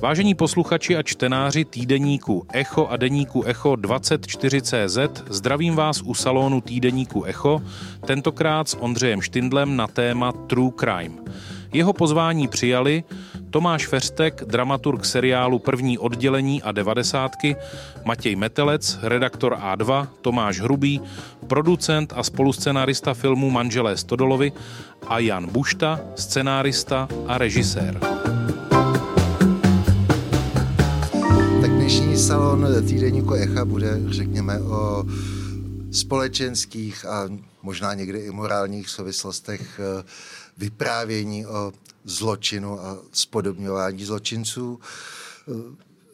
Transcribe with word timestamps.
Vážení 0.00 0.34
posluchači 0.34 0.96
a 0.96 1.02
čtenáři 1.02 1.64
týdeníku 1.64 2.46
Echo 2.52 2.86
a 2.86 2.96
deníku 2.96 3.44
Echo 3.44 3.72
24CZ, 3.72 5.08
zdravím 5.28 5.74
vás 5.76 6.02
u 6.02 6.14
salonu 6.14 6.60
týdeníku 6.60 7.24
Echo, 7.24 7.62
tentokrát 8.06 8.68
s 8.68 8.76
Ondřejem 8.76 9.22
Štindlem 9.22 9.76
na 9.76 9.86
téma 9.86 10.32
True 10.32 10.70
Crime. 10.80 11.14
Jeho 11.72 11.92
pozvání 11.92 12.48
přijali 12.48 13.04
Tomáš 13.50 13.86
Feřtek, 13.86 14.44
dramaturg 14.44 15.04
seriálu 15.04 15.58
První 15.58 15.98
oddělení 15.98 16.62
a 16.62 16.72
devadesátky, 16.72 17.56
Matěj 18.04 18.36
Metelec, 18.36 18.98
redaktor 19.02 19.54
A2, 19.54 20.08
Tomáš 20.20 20.60
Hrubý, 20.60 21.00
producent 21.46 22.12
a 22.16 22.22
spoluscenárista 22.22 23.14
filmu 23.14 23.50
Manželé 23.50 23.96
Stodolovi 23.96 24.52
a 25.06 25.18
Jan 25.18 25.46
Bušta, 25.46 26.00
scenárista 26.14 27.08
a 27.26 27.38
režisér. 27.38 28.00
Salon 32.18 32.66
týdeníku 32.86 33.34
Echa 33.34 33.64
bude, 33.64 34.00
řekněme, 34.06 34.60
o 34.60 35.04
společenských 35.92 37.06
a 37.06 37.28
možná 37.62 37.94
někdy 37.94 38.18
i 38.18 38.30
morálních 38.30 38.88
souvislostech 38.88 39.80
eh, 39.80 40.04
vyprávění 40.56 41.46
o 41.46 41.72
zločinu 42.04 42.80
a 42.80 42.98
spodobňování 43.12 44.04
zločinců. 44.04 44.80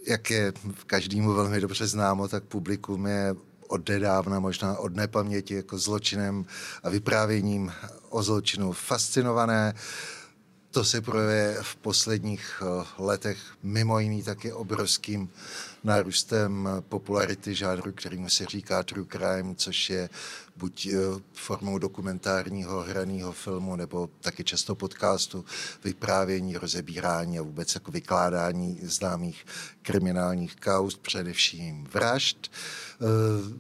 Jak 0.06 0.30
je 0.30 0.52
každému 0.86 1.32
velmi 1.32 1.60
dobře 1.60 1.86
známo, 1.86 2.28
tak 2.28 2.44
publikum 2.44 3.06
je 3.06 3.34
od 3.68 3.88
nedávna, 3.88 4.40
možná 4.40 4.78
od 4.78 4.96
nepaměti, 4.96 5.54
jako 5.54 5.78
zločinem 5.78 6.44
a 6.82 6.90
vyprávěním 6.90 7.72
o 8.08 8.22
zločinu 8.22 8.72
fascinované. 8.72 9.74
To 10.74 10.84
se 10.84 11.00
projevuje 11.00 11.56
v 11.62 11.76
posledních 11.76 12.62
eh, 12.62 12.84
letech 12.98 13.38
mimo 13.62 13.98
jiný 13.98 14.22
taky 14.22 14.52
obrovským 14.52 15.30
nárůstem 15.84 16.68
popularity 16.88 17.54
žánru, 17.54 17.92
kterýmu 17.92 18.28
se 18.28 18.46
říká 18.46 18.82
true 18.82 19.06
crime, 19.06 19.54
což 19.54 19.90
je 19.90 20.10
buď 20.56 20.86
eh, 20.86 20.96
formou 21.32 21.78
dokumentárního 21.78 22.80
hraného 22.80 23.32
filmu, 23.32 23.76
nebo 23.76 24.10
taky 24.20 24.44
často 24.44 24.74
podcastu, 24.74 25.44
vyprávění, 25.84 26.56
rozebírání 26.56 27.38
a 27.38 27.42
vůbec 27.42 27.74
jako 27.74 27.90
vykládání 27.90 28.78
známých 28.82 29.46
kriminálních 29.82 30.56
kaust, 30.56 30.98
především 30.98 31.86
vražd. 31.92 32.50
Eh, 32.50 33.04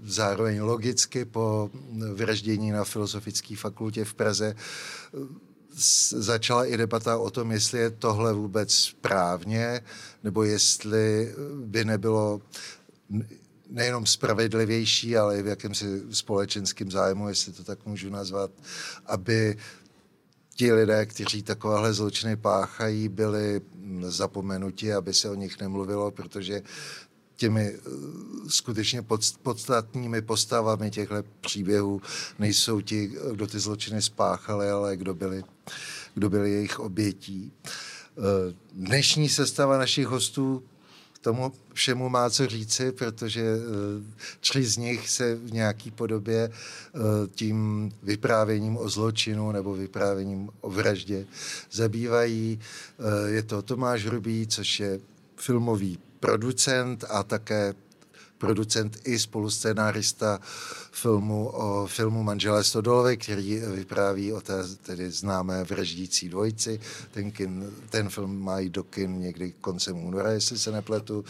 zároveň 0.04 0.60
logicky 0.60 1.24
po 1.24 1.70
vraždění 2.14 2.70
na 2.70 2.84
Filozofické 2.84 3.56
fakultě 3.56 4.04
v 4.04 4.14
Praze 4.14 4.56
začala 6.10 6.66
i 6.66 6.76
debata 6.76 7.18
o 7.18 7.30
tom, 7.30 7.52
jestli 7.52 7.78
je 7.78 7.90
tohle 7.90 8.32
vůbec 8.32 8.74
správně, 8.74 9.80
nebo 10.24 10.44
jestli 10.44 11.34
by 11.64 11.84
nebylo 11.84 12.40
nejenom 13.70 14.06
spravedlivější, 14.06 15.16
ale 15.16 15.38
i 15.38 15.42
v 15.42 15.46
jakémsi 15.46 16.02
společenském 16.10 16.90
zájmu, 16.90 17.28
jestli 17.28 17.52
to 17.52 17.64
tak 17.64 17.86
můžu 17.86 18.10
nazvat, 18.10 18.50
aby 19.06 19.56
ti 20.54 20.72
lidé, 20.72 21.06
kteří 21.06 21.42
takovéhle 21.42 21.92
zločiny 21.92 22.36
páchají, 22.36 23.08
byli 23.08 23.60
zapomenuti, 24.00 24.92
aby 24.92 25.14
se 25.14 25.30
o 25.30 25.34
nich 25.34 25.60
nemluvilo, 25.60 26.10
protože 26.10 26.62
těmi 27.36 27.74
eh, 27.74 27.80
skutečně 28.48 29.02
podstatnými 29.42 30.22
postavami 30.22 30.90
těchto 30.90 31.14
příběhů 31.40 32.02
nejsou 32.38 32.80
ti, 32.80 33.12
kdo 33.32 33.46
ty 33.46 33.58
zločiny 33.58 34.02
spáchali, 34.02 34.70
ale 34.70 34.96
kdo 34.96 35.14
byli, 35.14 35.44
kdo 36.14 36.30
byli 36.30 36.52
jejich 36.52 36.80
obětí. 36.80 37.52
Eh, 37.62 38.54
dnešní 38.72 39.28
sestava 39.28 39.78
našich 39.78 40.06
hostů 40.06 40.64
k 41.12 41.18
tomu 41.18 41.52
všemu 41.72 42.08
má 42.08 42.30
co 42.30 42.46
říci, 42.46 42.92
protože 42.92 43.42
eh, 43.42 44.14
tři 44.40 44.64
z 44.64 44.76
nich 44.76 45.10
se 45.10 45.34
v 45.34 45.52
nějaké 45.52 45.90
podobě 45.90 46.50
tím 47.34 47.90
vyprávěním 48.02 48.76
o 48.76 48.88
zločinu 48.88 49.52
nebo 49.52 49.74
vyprávěním 49.74 50.50
o 50.60 50.70
vraždě 50.70 51.26
zabývají. 51.72 52.60
Je 53.26 53.42
to 53.42 53.62
Tomáš 53.62 54.04
Hrubý, 54.04 54.46
což 54.46 54.80
je 54.80 55.00
filmový 55.36 55.98
producent 56.20 57.04
a 57.10 57.22
také 57.22 57.74
producent 58.38 58.98
i 59.04 59.18
spoluscenárista 59.18 60.40
filmu 60.92 61.46
o 61.46 61.86
filmu 61.86 62.22
Manželé 62.22 62.64
Stodolovi, 62.64 63.16
který 63.16 63.58
vypráví 63.58 64.32
o 64.32 64.40
té 64.40 64.54
tedy 64.82 65.10
známé 65.10 65.64
vraždící 65.64 66.28
dvojici. 66.28 66.80
Ten, 67.10 67.30
kin, 67.32 67.70
ten 67.90 68.08
film 68.08 68.42
má 68.42 68.58
jít 68.58 68.72
do 68.72 68.84
kin 68.84 69.20
někdy 69.20 69.52
koncem 69.60 70.04
února, 70.04 70.32
jestli 70.32 70.58
se 70.58 70.70
nepletu. 70.70 71.24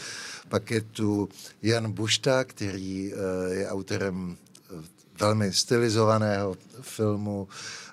Pak 0.49 0.71
je 0.71 0.81
tu 0.81 1.29
Jan 1.61 1.91
Bušta, 1.91 2.43
který 2.43 3.13
eh, 3.13 3.53
je 3.55 3.69
autorem 3.69 4.37
eh, 4.37 4.83
velmi 5.19 5.53
stylizovaného 5.53 6.55
filmu 6.81 7.47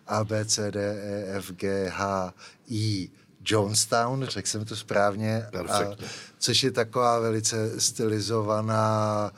A, 0.06 0.24
B, 0.24 0.44
C, 0.44 0.70
D, 0.70 0.80
E, 0.80 1.36
F, 1.36 1.52
G, 1.52 1.88
H, 1.88 2.34
I, 2.68 3.10
Jonestown, 3.44 4.24
řekl 4.24 4.48
jsem 4.48 4.64
to 4.64 4.76
správně, 4.76 5.46
a, 5.70 5.80
což 6.38 6.62
je 6.62 6.70
taková 6.70 7.18
velice 7.18 7.80
stylizovaná 7.80 9.30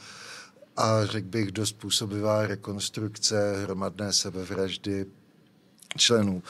a 0.76 1.06
řekl 1.06 1.28
bych 1.28 1.52
dost 1.52 1.72
působivá 1.72 2.46
rekonstrukce 2.46 3.62
hromadné 3.62 4.12
sebevraždy 4.12 5.06
členů 5.96 6.42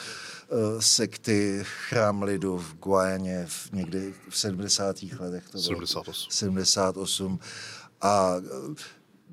uh, 0.48 0.80
sekty 0.80 1.64
Chrám 1.88 2.22
lidu 2.22 2.58
v 2.58 2.74
Guajaně 2.74 3.46
v 3.48 3.72
někdy 3.72 4.14
v 4.28 4.38
70. 4.38 4.96
letech. 5.20 5.48
To 5.48 5.58
78. 5.58 6.30
78. 6.30 7.38
A 8.00 8.36
uh, 8.36 8.74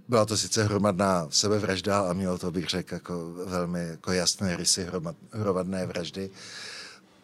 byla 0.07 0.25
to 0.25 0.37
sice 0.37 0.63
hromadná 0.63 1.27
sebevražda 1.29 2.01
a 2.01 2.13
mělo 2.13 2.37
to, 2.37 2.51
bych 2.51 2.67
řekl, 2.67 2.93
jako 2.93 3.31
velmi 3.45 3.87
jako 3.87 4.11
jasné 4.11 4.57
rysy 4.57 4.83
hromad, 4.83 5.15
hromadné 5.31 5.85
vraždy. 5.85 6.29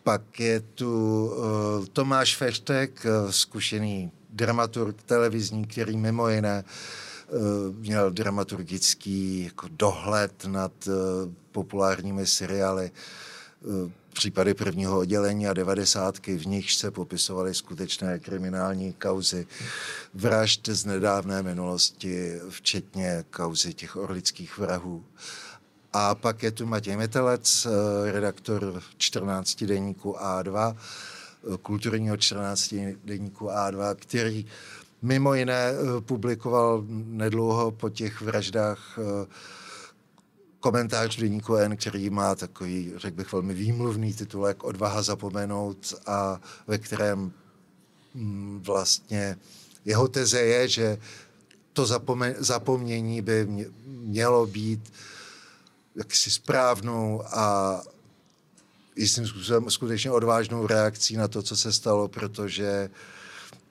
Uh, 0.08 0.14
pak 0.14 0.40
je 0.40 0.60
tu 0.60 1.26
uh, 1.26 1.86
Tomáš 1.94 2.36
Feštek, 2.36 3.06
uh, 3.06 3.32
zkušený 3.32 4.12
dramaturg 4.30 5.04
televizní, 5.04 5.66
který 5.66 5.98
mimo 5.98 6.30
jiné 6.30 6.64
uh, 6.64 7.76
měl 7.76 8.12
dramaturgický 8.12 9.44
jako 9.44 9.68
dohled 9.72 10.46
nad 10.46 10.72
uh, 10.88 10.94
populárními 11.52 12.28
seriály 12.28 12.92
uh, 13.62 13.92
případy 14.14 14.54
prvního 14.54 15.00
oddělení 15.00 15.48
a 15.48 15.54
devadesátky, 15.54 16.38
v 16.38 16.48
nichž 16.48 16.76
se 16.76 16.92
popisovaly 16.92 17.54
skutečné 17.54 18.20
kriminální 18.20 18.94
kauzy 18.94 19.48
vražd 20.14 20.68
z 20.68 20.86
nedávné 20.86 21.44
minulosti, 21.44 22.40
včetně 22.50 23.26
kauzy 23.30 23.74
těch 23.74 23.96
orlických 23.96 24.58
vrahů. 24.58 25.06
A 25.94 26.16
pak 26.16 26.44
je 26.44 26.52
tu 26.52 26.66
Matěj 26.66 26.98
Metelec, 26.98 27.66
eh, 27.66 28.12
redaktor 28.12 28.82
14 28.98 29.66
denníku 29.66 30.16
A2, 30.20 30.76
eh, 31.54 31.58
kulturního 31.62 32.18
14 32.18 32.98
denníku 33.06 33.50
A2, 33.50 33.96
který 33.96 34.46
mimo 35.02 35.34
jiné 35.34 35.70
eh, 35.70 36.02
publikoval 36.02 36.84
nedlouho 36.90 37.72
po 37.72 37.90
těch 37.90 38.22
vraždách 38.22 39.00
komentář 40.60 41.18
v 41.18 41.22
deníku 41.22 41.56
N, 41.56 41.78
který 41.78 42.10
má 42.10 42.36
takový, 42.36 42.94
řekl 42.98 43.18
bych, 43.18 43.32
velmi 43.32 43.54
výmluvný 43.54 44.14
titulek 44.14 44.64
Odvaha 44.64 45.02
zapomenout 45.02 45.94
a 46.06 46.42
ve 46.68 46.78
kterém 46.78 47.32
mm, 48.14 48.62
vlastně 48.66 49.38
jeho 49.86 50.08
teze 50.08 50.40
je, 50.40 50.68
že 50.68 50.98
to 51.74 51.86
zapomnění 52.40 53.22
by 53.22 53.66
mělo 53.86 54.46
být 54.46 54.94
jaksi 55.98 56.32
správnou 56.32 57.24
a 57.26 57.82
jistým 58.96 59.28
způsobem 59.28 59.70
skutečně 59.70 60.12
odvážnou 60.12 60.68
reakcí 60.68 61.18
na 61.18 61.28
to, 61.28 61.44
co 61.44 61.58
se 61.58 61.74
stalo, 61.74 62.08
protože, 62.08 62.90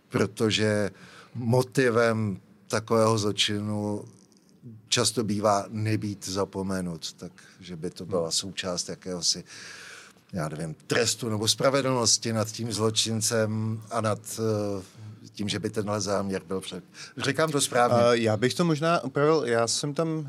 protože 0.09 0.91
motivem 1.35 2.41
takového 2.67 3.19
zločinu 3.19 4.05
často 4.89 5.25
bývá 5.25 5.65
nebýt 5.69 6.29
zapomenut, 6.29 7.13
takže 7.13 7.77
by 7.77 7.91
to 7.91 8.07
byla 8.07 8.31
součást 8.31 8.89
jakéhosi 8.89 9.45
já 10.33 10.49
nevím, 10.49 10.75
trestu 10.87 11.29
nebo 11.29 11.49
spravedlnosti 11.49 12.33
nad 12.33 12.49
tím 12.49 12.73
zločincem 12.73 13.83
a 13.91 14.01
nad 14.01 14.19
uh, 14.39 14.83
tím, 15.33 15.49
že 15.49 15.59
by 15.59 15.71
tenhle 15.71 16.01
záměr 16.01 16.43
byl 16.43 16.61
před. 16.61 16.85
Říkám 17.17 17.53
to 17.53 17.61
správně. 17.61 17.99
Uh, 17.99 18.13
já 18.13 18.37
bych 18.37 18.55
to 18.55 18.65
možná 18.65 19.05
upravil, 19.05 19.43
já 19.47 19.67
jsem 19.67 19.95
tam 19.95 20.19
uh, 20.19 20.25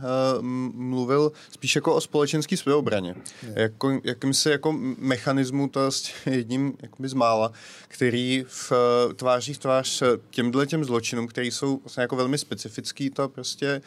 mluvil 0.73 1.31
spíš 1.51 1.75
jako 1.75 1.95
o 1.95 2.01
společenský 2.01 2.57
sebeobraně. 2.57 3.15
Jako, 3.53 3.99
jakýmsi 4.03 4.49
jako 4.49 4.75
mechanismu, 4.97 5.67
to 5.67 5.79
je 5.85 5.89
jedním 6.25 6.73
jakoby 6.81 7.09
z 7.09 7.13
mála, 7.13 7.51
který 7.87 8.45
v 8.47 8.71
uh, 8.71 9.13
tváří 9.13 9.53
v 9.53 9.57
tvář 9.57 10.03
těmhle 10.29 10.67
těm 10.67 10.83
zločinům, 10.83 11.27
který 11.27 11.51
jsou 11.51 11.77
vlastně 11.77 12.01
jako 12.01 12.15
velmi 12.15 12.37
specifický, 12.37 13.09
to 13.09 13.29
prostě 13.29 13.81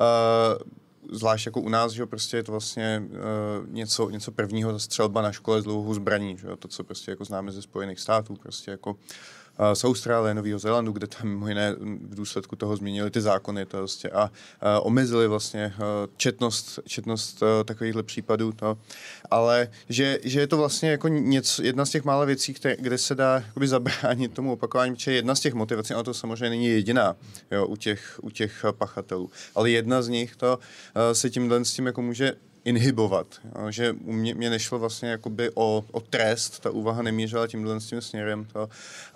uh, 0.00 0.68
zvlášť 1.12 1.46
jako 1.46 1.60
u 1.60 1.68
nás, 1.68 1.92
že 1.92 2.06
prostě 2.06 2.36
je 2.36 2.42
to 2.42 2.52
vlastně 2.52 3.02
uh, 3.10 3.16
něco, 3.68 4.10
něco 4.10 4.32
prvního, 4.32 4.78
střelba 4.78 5.22
na 5.22 5.32
škole 5.32 5.60
z 5.60 5.64
dlouhou 5.64 5.94
zbraní, 5.94 6.38
že 6.38 6.48
to, 6.58 6.68
co 6.68 6.84
prostě 6.84 7.10
jako 7.10 7.24
známe 7.24 7.52
ze 7.52 7.62
Spojených 7.62 8.00
států, 8.00 8.34
prostě 8.34 8.70
jako 8.70 8.96
z 9.74 9.84
Austrálie, 9.84 10.34
Nového 10.34 10.58
Zélandu, 10.58 10.92
kde 10.92 11.06
tam 11.06 11.28
mimo 11.28 11.48
jiné 11.48 11.74
v 12.00 12.14
důsledku 12.14 12.56
toho 12.56 12.76
změnili 12.76 13.10
ty 13.10 13.20
zákony 13.20 13.66
to 13.66 13.78
vlastně 13.78 14.10
a, 14.10 14.30
omezili 14.80 15.28
vlastně 15.28 15.72
četnost, 16.16 16.78
četnost 16.86 17.42
takovýchhle 17.64 18.02
případů. 18.02 18.52
To. 18.52 18.78
Ale 19.30 19.68
že, 19.88 20.18
že 20.22 20.40
je 20.40 20.46
to 20.46 20.56
vlastně 20.56 20.90
jako 20.90 21.08
něco, 21.08 21.62
jedna 21.62 21.86
z 21.86 21.90
těch 21.90 22.04
mála 22.04 22.24
věcí, 22.24 22.54
které, 22.54 22.76
kde 22.76 22.98
se 22.98 23.14
dá 23.14 23.44
zabránit 23.64 24.34
tomu 24.34 24.52
opakování, 24.52 24.94
protože 24.94 25.12
jedna 25.12 25.34
z 25.34 25.40
těch 25.40 25.54
motivací, 25.54 25.94
ale 25.94 26.04
to 26.04 26.14
samozřejmě 26.14 26.50
není 26.50 26.66
jediná 26.66 27.16
jo, 27.50 27.66
u, 27.66 27.76
těch, 27.76 28.20
u 28.22 28.30
těch 28.30 28.64
pachatelů, 28.70 29.30
ale 29.54 29.70
jedna 29.70 30.02
z 30.02 30.08
nich 30.08 30.36
to 30.36 30.58
se 31.12 31.30
tímhle 31.30 31.64
s 31.64 31.72
tím 31.72 31.86
jako 31.86 32.02
může 32.02 32.32
inhibovat. 32.66 33.26
Jo, 33.44 33.70
že 33.70 33.92
u 33.92 34.12
mě, 34.12 34.34
mě 34.34 34.50
nešlo 34.50 34.78
vlastně 34.78 35.08
jakoby 35.08 35.50
o, 35.54 35.84
o 35.92 36.00
trest, 36.00 36.60
ta 36.60 36.70
úvaha 36.70 37.02
nemířila 37.02 37.46
tímhle 37.46 37.80
s 37.80 37.86
tím 37.86 38.00
směrem, 38.00 38.44
to, 38.44 38.68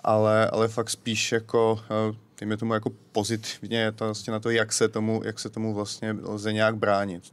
ale, 0.03 0.49
ale 0.49 0.67
fakt 0.67 0.89
spíš 0.89 1.31
jako 1.31 1.79
eh, 1.83 2.15
dejme 2.39 2.57
tomu 2.57 2.73
jako 2.73 2.91
pozitivně 3.11 3.91
to 3.91 4.05
vlastně 4.05 4.33
na 4.33 4.39
to, 4.39 4.49
jak 4.49 4.73
se 4.73 4.87
tomu, 4.87 5.21
jak 5.25 5.39
se 5.39 5.49
tomu 5.49 5.73
vlastně 5.73 6.15
lze 6.23 6.53
nějak 6.53 6.75
bránit. 6.75 7.23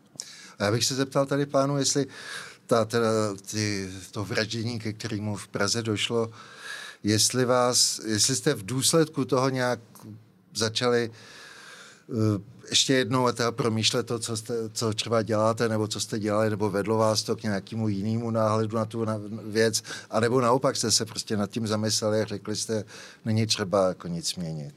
A 0.58 0.64
já 0.64 0.72
bych 0.72 0.84
se 0.84 0.94
zeptal 0.94 1.26
tady 1.26 1.46
pánu, 1.46 1.78
jestli 1.78 2.06
ta, 2.66 2.84
teda, 2.84 3.08
ty, 3.50 3.90
to 4.10 4.24
vraždění, 4.24 4.78
ke 4.78 4.92
kterému 4.92 5.36
v 5.36 5.48
Praze 5.48 5.82
došlo, 5.82 6.30
jestli 7.02 7.44
vás, 7.44 8.00
jestli 8.06 8.36
jste 8.36 8.54
v 8.54 8.66
důsledku 8.66 9.24
toho 9.24 9.48
nějak 9.48 9.80
začali 10.54 11.10
uh, 12.06 12.16
ještě 12.70 12.94
jednou 12.94 13.32
teda 13.32 13.52
promýšlet 13.52 14.06
to, 14.06 14.18
co, 14.18 14.36
jste, 14.36 14.54
co 14.70 14.92
třeba 14.92 15.22
děláte, 15.22 15.68
nebo 15.68 15.88
co 15.88 16.00
jste 16.00 16.18
dělali, 16.18 16.50
nebo 16.50 16.70
vedlo 16.70 16.98
vás 16.98 17.22
to 17.22 17.36
k 17.36 17.42
nějakému 17.42 17.88
jinému 17.88 18.30
náhledu 18.30 18.76
na 18.76 18.84
tu 18.84 19.06
věc, 19.44 19.82
anebo 20.10 20.40
naopak 20.40 20.76
jste 20.76 20.90
se 20.90 21.04
prostě 21.04 21.36
nad 21.36 21.50
tím 21.50 21.66
zamysleli 21.66 22.22
a 22.22 22.24
řekli 22.24 22.56
jste, 22.56 22.84
není 23.24 23.46
třeba 23.46 23.88
jako 23.88 24.08
nic 24.08 24.34
měnit. 24.36 24.74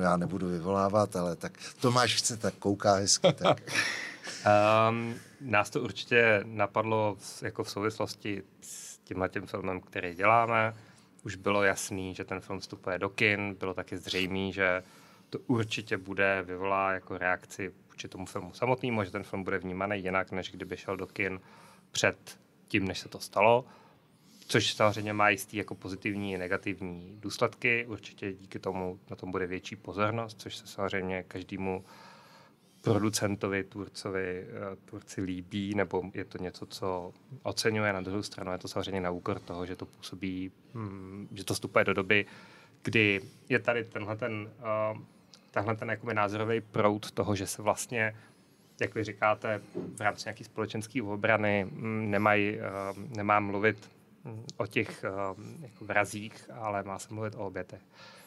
Já 0.00 0.16
nebudu 0.16 0.48
vyvolávat, 0.48 1.16
ale 1.16 1.36
tak 1.36 1.52
Tomáš 1.80 2.14
chce, 2.14 2.36
tak 2.36 2.54
kouká 2.54 2.94
hezky. 2.94 3.32
Tak. 3.32 3.60
um, 4.90 5.14
nás 5.40 5.70
to 5.70 5.80
určitě 5.80 6.40
napadlo 6.44 7.16
jako 7.42 7.64
v 7.64 7.70
souvislosti 7.70 8.42
s 8.60 8.98
tímhle 8.98 9.28
tím 9.28 9.46
filmem, 9.46 9.80
který 9.80 10.14
děláme 10.14 10.74
už 11.24 11.36
bylo 11.36 11.62
jasný, 11.62 12.14
že 12.14 12.24
ten 12.24 12.40
film 12.40 12.60
vstupuje 12.60 12.98
do 12.98 13.08
kin, 13.08 13.54
bylo 13.54 13.74
taky 13.74 13.96
zřejmé, 13.96 14.52
že 14.52 14.82
to 15.30 15.38
určitě 15.38 15.96
bude 15.96 16.42
vyvolá 16.46 16.92
jako 16.92 17.18
reakci 17.18 17.72
vůči 17.88 18.08
tomu 18.08 18.26
filmu 18.26 18.52
samotnému, 18.52 19.04
že 19.04 19.10
ten 19.10 19.24
film 19.24 19.44
bude 19.44 19.58
vnímaný 19.58 20.02
jinak, 20.02 20.32
než 20.32 20.50
kdyby 20.50 20.76
šel 20.76 20.96
do 20.96 21.06
kin 21.06 21.40
před 21.90 22.38
tím, 22.68 22.88
než 22.88 22.98
se 22.98 23.08
to 23.08 23.20
stalo. 23.20 23.64
Což 24.46 24.74
samozřejmě 24.74 25.12
má 25.12 25.28
jistý 25.28 25.56
jako 25.56 25.74
pozitivní 25.74 26.32
i 26.32 26.38
negativní 26.38 27.16
důsledky. 27.20 27.86
Určitě 27.86 28.32
díky 28.32 28.58
tomu 28.58 29.00
na 29.10 29.16
tom 29.16 29.30
bude 29.30 29.46
větší 29.46 29.76
pozornost, 29.76 30.40
což 30.40 30.56
se 30.56 30.66
samozřejmě 30.66 31.22
každému 31.22 31.84
producentovi, 32.84 33.64
tvůrcovi, 33.64 34.46
eh, 34.48 34.76
tvůrci 34.84 35.20
líbí, 35.22 35.74
nebo 35.74 36.02
je 36.14 36.24
to 36.24 36.38
něco, 36.38 36.66
co 36.66 37.12
oceňuje. 37.42 37.92
Na 37.92 38.00
druhou 38.00 38.22
stranu 38.22 38.52
je 38.52 38.58
to 38.58 38.68
samozřejmě 38.68 39.00
na 39.00 39.10
úkor 39.10 39.38
toho, 39.38 39.66
že 39.66 39.76
to 39.76 39.86
působí, 39.86 40.52
hm, 40.74 41.28
že 41.32 41.44
to 41.44 41.54
vstupuje 41.54 41.84
do 41.84 41.94
doby, 41.94 42.26
kdy 42.82 43.20
je 43.48 43.58
tady 43.58 43.84
tenhle 43.84 44.16
ten, 44.16 44.50
uh, 44.92 44.98
tenhle 45.50 45.76
ten 45.76 45.90
jakoby 45.90 46.14
názorový 46.14 46.60
proud 46.60 47.10
toho, 47.10 47.36
že 47.36 47.46
se 47.46 47.62
vlastně, 47.62 48.16
jak 48.80 48.94
vy 48.94 49.04
říkáte, 49.04 49.60
v 49.96 50.00
rámci 50.00 50.22
nějaké 50.26 50.44
společenské 50.44 51.02
obrany 51.02 51.66
hm, 51.70 52.10
nemají, 52.10 52.56
uh, 52.56 53.16
nemá 53.16 53.40
mluvit 53.40 53.90
hm, 54.24 54.44
o 54.56 54.66
těch 54.66 55.04
jako 55.60 55.84
vrazích, 55.84 56.50
ale 56.52 56.82
má 56.82 56.98
se 56.98 57.14
mluvit 57.14 57.34
o 57.34 57.46
obětech. 57.46 57.80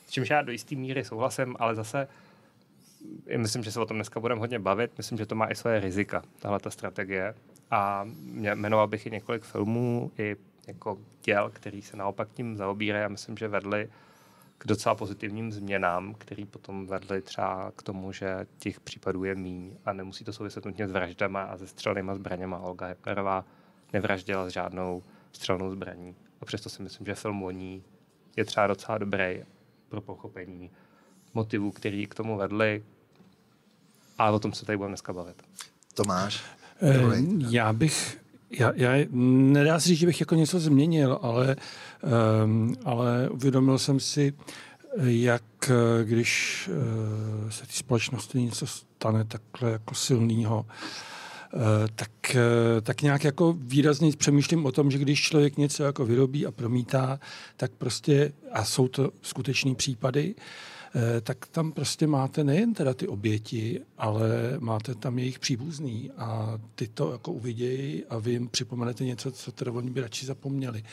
S 0.05 0.11
čímž 0.11 0.29
já 0.29 0.41
do 0.41 0.51
jisté 0.51 0.75
míry 0.75 1.03
souhlasím, 1.03 1.55
ale 1.59 1.75
zase 1.75 2.07
myslím, 3.37 3.63
že 3.63 3.71
se 3.71 3.79
o 3.79 3.85
tom 3.85 3.97
dneska 3.97 4.19
budeme 4.19 4.39
hodně 4.39 4.59
bavit. 4.59 4.91
Myslím, 4.97 5.17
že 5.17 5.25
to 5.25 5.35
má 5.35 5.51
i 5.51 5.55
své 5.55 5.79
rizika, 5.79 6.23
tahle 6.39 6.59
ta 6.59 6.69
strategie. 6.69 7.35
A 7.71 8.05
jmenoval 8.53 8.87
bych 8.87 9.05
i 9.05 9.11
několik 9.11 9.43
filmů, 9.43 10.11
i 10.17 10.35
jako 10.67 10.97
děl, 11.23 11.49
který 11.53 11.81
se 11.81 11.97
naopak 11.97 12.29
tím 12.33 12.57
zaobírají 12.57 13.05
a 13.05 13.07
myslím, 13.07 13.37
že 13.37 13.47
vedli 13.47 13.89
k 14.57 14.67
docela 14.67 14.95
pozitivním 14.95 15.51
změnám, 15.51 16.13
které 16.13 16.45
potom 16.45 16.87
vedly 16.87 17.21
třeba 17.21 17.71
k 17.75 17.83
tomu, 17.83 18.11
že 18.11 18.45
těch 18.59 18.79
případů 18.79 19.23
je 19.23 19.35
míň 19.35 19.71
a 19.85 19.93
nemusí 19.93 20.25
to 20.25 20.33
souviset 20.33 20.65
nutně 20.65 20.87
s 20.87 20.91
vraždama 20.91 21.43
a 21.43 21.57
se 21.57 21.67
střelnýma 21.67 22.15
zbraněma. 22.15 22.59
Olga 22.59 22.87
Hepnerová 22.87 23.45
nevraždila 23.93 24.49
s 24.49 24.53
žádnou 24.53 25.03
střelnou 25.31 25.71
zbraní. 25.71 26.15
A 26.41 26.45
přesto 26.45 26.69
si 26.69 26.83
myslím, 26.83 27.05
že 27.05 27.15
film 27.15 27.43
o 27.43 27.51
ní 27.51 27.83
je 28.35 28.45
třeba 28.45 28.67
docela 28.67 28.97
dobrý 28.97 29.43
pro 29.89 30.01
pochopení 30.01 30.71
motivů, 31.33 31.71
který 31.71 32.07
k 32.07 32.15
tomu 32.15 32.37
vedli, 32.37 32.83
ale 34.17 34.31
o 34.31 34.39
tom 34.39 34.53
se 34.53 34.65
tady 34.65 34.77
budeme 34.77 34.91
dneska 34.91 35.13
bavit. 35.13 35.43
Tomáš? 35.93 36.41
Eh, 36.81 37.01
já 37.49 37.73
bych 37.73 38.17
já, 38.49 38.71
já 38.75 39.05
nedá 39.11 39.79
se 39.79 39.89
říct, 39.89 39.99
že 39.99 40.05
bych 40.05 40.19
jako 40.19 40.35
něco 40.35 40.59
změnil, 40.59 41.19
ale, 41.21 41.55
um, 42.43 42.75
ale 42.85 43.29
uvědomil 43.29 43.79
jsem 43.79 43.99
si, 43.99 44.33
jak 45.03 45.43
když 46.03 46.69
uh, 47.43 47.49
se 47.49 47.61
té 47.61 47.73
společnosti 47.73 48.41
něco 48.41 48.67
stane 48.67 49.25
takhle 49.25 49.71
jako 49.71 49.95
silného, 49.95 50.65
uh, 51.53 51.61
tak, 51.95 52.09
uh, 52.35 52.81
tak 52.81 53.01
nějak 53.01 53.23
jako 53.23 53.55
výrazně 53.59 54.11
přemýšlím 54.17 54.65
o 54.65 54.71
tom, 54.71 54.91
že 54.91 54.97
když 54.97 55.21
člověk 55.21 55.57
něco 55.57 55.83
jako 55.83 56.05
vyrobí 56.05 56.45
a 56.45 56.51
promítá, 56.51 57.19
tak 57.57 57.71
prostě, 57.71 58.33
a 58.51 58.63
jsou 58.63 58.87
to 58.87 59.11
skutečné 59.21 59.75
případy, 59.75 60.35
uh, 60.35 60.41
Eh, 60.41 60.76
tak 61.21 61.47
tam 61.47 61.71
prostě 61.71 62.07
máte 62.07 62.43
nejen 62.43 62.73
teda 62.73 62.93
ty 62.93 63.07
oběti, 63.07 63.81
ale 63.97 64.29
máte 64.59 64.95
tam 64.95 65.19
jejich 65.19 65.39
příbuzný 65.39 66.11
a 66.17 66.59
ty 66.75 66.87
to 66.87 67.11
jako 67.11 67.31
uvidějí 67.31 68.05
a 68.05 68.17
vy 68.17 68.31
jim 68.31 68.47
připomenete 68.47 69.03
něco, 69.05 69.31
co 69.31 69.51
teda 69.51 69.71
oni 69.71 69.89
by 69.89 70.01
radši 70.01 70.25
zapomněli. 70.25 70.83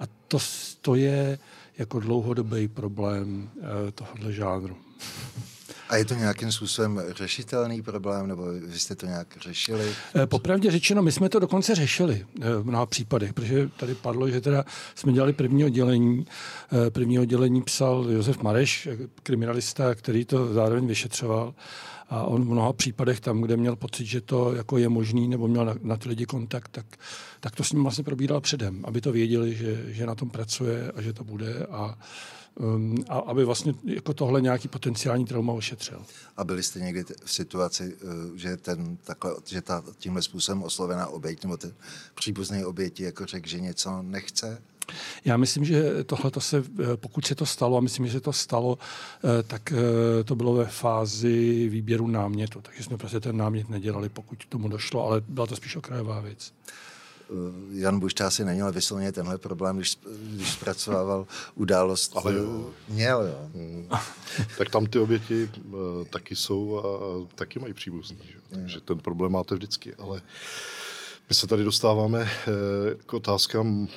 A 0.00 0.04
to, 0.28 0.38
to 0.80 0.94
je 0.94 1.38
jako 1.78 2.00
dlouhodobý 2.00 2.68
problém 2.68 3.50
eh, 3.56 3.92
tohohle 3.92 4.32
žánru. 4.32 4.76
A 5.88 5.96
je 5.96 6.04
to 6.04 6.14
nějakým 6.14 6.52
způsobem 6.52 7.02
řešitelný 7.08 7.82
problém, 7.82 8.26
nebo 8.26 8.44
vy 8.52 8.78
jste 8.78 8.94
to 8.94 9.06
nějak 9.06 9.36
řešili? 9.40 9.94
Eh, 10.14 10.26
popravdě 10.26 10.70
řečeno, 10.70 11.02
my 11.02 11.12
jsme 11.12 11.28
to 11.28 11.38
dokonce 11.38 11.74
řešili 11.74 12.26
eh, 12.40 12.54
v 12.56 12.66
mnoha 12.66 12.86
případech, 12.86 13.32
protože 13.32 13.68
tady 13.76 13.94
padlo, 13.94 14.30
že 14.30 14.40
teda 14.40 14.64
jsme 14.94 15.12
dělali 15.12 15.32
první 15.32 15.64
oddělení. 15.64 16.26
Eh, 16.86 16.90
první 16.90 17.18
oddělení 17.18 17.62
psal 17.62 18.06
Josef 18.10 18.42
Mareš, 18.42 18.88
kriminalista, 19.22 19.94
který 19.94 20.24
to 20.24 20.54
zároveň 20.54 20.86
vyšetřoval. 20.86 21.54
A 22.10 22.22
on 22.22 22.44
v 22.44 22.50
mnoha 22.50 22.72
případech 22.72 23.20
tam, 23.20 23.40
kde 23.40 23.56
měl 23.56 23.76
pocit, 23.76 24.04
že 24.04 24.20
to 24.20 24.54
jako 24.54 24.78
je 24.78 24.88
možný, 24.88 25.28
nebo 25.28 25.48
měl 25.48 25.64
na, 25.64 25.74
na 25.82 25.96
ty 25.96 26.08
lidi 26.08 26.26
kontakt, 26.26 26.68
tak, 26.68 26.86
tak 27.40 27.56
to 27.56 27.64
s 27.64 27.72
ním 27.72 27.82
vlastně 27.82 28.04
probíral 28.04 28.40
předem, 28.40 28.84
aby 28.84 29.00
to 29.00 29.12
věděli, 29.12 29.54
že, 29.54 29.84
že 29.88 30.06
na 30.06 30.14
tom 30.14 30.30
pracuje 30.30 30.92
a 30.94 31.02
že 31.02 31.12
to 31.12 31.24
bude. 31.24 31.66
A 31.70 31.98
a 33.08 33.18
aby 33.18 33.44
vlastně 33.44 33.74
jako 33.84 34.14
tohle 34.14 34.40
nějaký 34.40 34.68
potenciální 34.68 35.24
trauma 35.24 35.52
ošetřil. 35.52 36.02
A 36.36 36.44
byli 36.44 36.62
jste 36.62 36.80
někdy 36.80 37.04
v 37.24 37.32
situaci, 37.32 37.96
eh, 38.02 38.38
že, 38.38 38.56
ten, 38.56 38.96
takhle, 38.96 39.34
že 39.46 39.62
ta 39.62 39.84
tímhle 39.98 40.22
způsobem 40.22 40.62
oslovená 40.62 41.06
oběť 41.06 41.42
nebo 41.42 41.56
ten 41.56 41.72
příbuzný 42.14 42.64
oběti 42.64 43.02
jako 43.02 43.26
řekl, 43.26 43.48
že 43.48 43.60
něco 43.60 44.02
nechce? 44.02 44.62
Já 45.24 45.36
myslím, 45.36 45.64
že 45.64 46.04
tohle 46.04 46.30
se, 46.38 46.58
eh, 46.58 46.96
pokud 46.96 47.26
se 47.26 47.34
to 47.34 47.46
stalo, 47.46 47.76
a 47.76 47.80
myslím, 47.80 48.06
že 48.06 48.12
se 48.12 48.20
to 48.20 48.32
stalo, 48.32 48.78
eh, 48.78 49.42
tak 49.42 49.72
to 50.24 50.36
bylo 50.36 50.54
ve 50.54 50.66
fázi 50.66 51.68
výběru 51.68 52.06
námětu, 52.06 52.60
takže 52.60 52.82
jsme 52.82 52.96
prostě 52.96 53.20
ten 53.20 53.36
námět 53.36 53.68
nedělali, 53.68 54.08
pokud 54.08 54.46
tomu 54.48 54.68
došlo, 54.68 55.06
ale 55.06 55.20
byla 55.28 55.46
to 55.46 55.56
spíš 55.56 55.76
okrajová 55.76 56.20
věc. 56.20 56.52
Eh, 57.30 57.34
Jan 57.70 58.00
Bušta 58.00 58.26
asi 58.26 58.44
neměl 58.44 58.72
vysloveně 58.72 59.12
tenhle 59.12 59.38
problém, 59.38 59.76
když, 59.76 59.98
když 60.20 60.52
zpracovával 60.52 61.26
událost. 61.54 62.12
Ale 62.16 62.34
jo. 62.34 62.70
Měl, 62.88 63.22
jo. 63.22 63.50
Hmm. 63.54 63.88
tak 64.58 64.70
tam 64.70 64.86
ty 64.86 64.98
oběti 64.98 65.50
uh, 65.64 66.04
taky 66.10 66.36
jsou 66.36 66.76
a, 66.76 66.80
a 66.80 67.26
taky 67.34 67.58
mají 67.58 67.74
příbuzný. 67.74 68.18
Že? 68.24 68.38
Takže 68.50 68.80
ten 68.80 68.98
problém 68.98 69.32
máte 69.32 69.54
vždycky. 69.54 69.94
Ale 69.94 70.22
my 71.28 71.34
se 71.34 71.46
tady 71.46 71.64
dostáváme 71.64 72.22
uh, 72.22 72.28
k 73.06 73.14
otázkám 73.14 73.68
uh, 73.78 73.88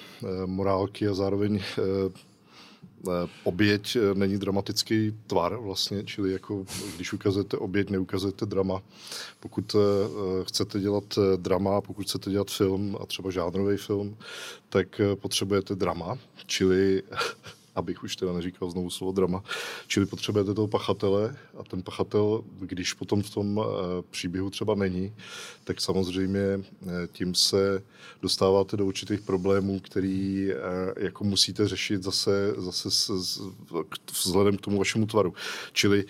morálky 0.45 1.07
a 1.07 1.13
zároveň 1.13 1.55
uh, 1.55 1.61
Eh, 1.81 2.11
oběť 3.43 3.95
eh, 3.95 4.15
není 4.15 4.37
dramatický 4.37 5.13
tvar 5.27 5.57
vlastně, 5.57 6.03
čili 6.03 6.31
jako 6.31 6.65
když 6.95 7.13
ukazujete 7.13 7.57
oběť, 7.57 7.89
neukazujete 7.89 8.45
drama. 8.45 8.81
Pokud 9.39 9.75
eh, 9.75 10.43
chcete 10.43 10.79
dělat 10.79 11.03
drama, 11.35 11.81
pokud 11.81 12.05
chcete 12.05 12.31
dělat 12.31 12.51
film 12.51 12.97
a 13.01 13.05
třeba 13.05 13.31
žánrový 13.31 13.77
film, 13.77 14.17
tak 14.69 15.01
potřebujete 15.15 15.75
drama, 15.75 16.17
čili 16.45 17.03
abych 17.75 18.03
už 18.03 18.15
teda 18.15 18.33
neříkal 18.33 18.69
znovu 18.69 18.89
slovo 18.89 19.11
drama. 19.11 19.43
Čili 19.87 20.05
potřebujete 20.05 20.53
toho 20.53 20.67
pachatele 20.67 21.35
a 21.57 21.63
ten 21.63 21.83
pachatel, 21.83 22.43
když 22.59 22.93
potom 22.93 23.23
v 23.23 23.29
tom 23.29 23.65
příběhu 24.09 24.49
třeba 24.49 24.75
není, 24.75 25.15
tak 25.63 25.81
samozřejmě 25.81 26.41
tím 27.11 27.35
se 27.35 27.83
dostáváte 28.21 28.77
do 28.77 28.85
určitých 28.85 29.21
problémů, 29.21 29.79
který 29.79 30.49
jako 30.97 31.23
musíte 31.23 31.67
řešit 31.67 32.03
zase, 32.03 32.53
zase 32.57 32.91
s, 32.91 33.41
vzhledem 34.23 34.57
k 34.57 34.61
tomu 34.61 34.77
vašemu 34.77 35.05
tvaru. 35.05 35.33
Čili 35.73 36.05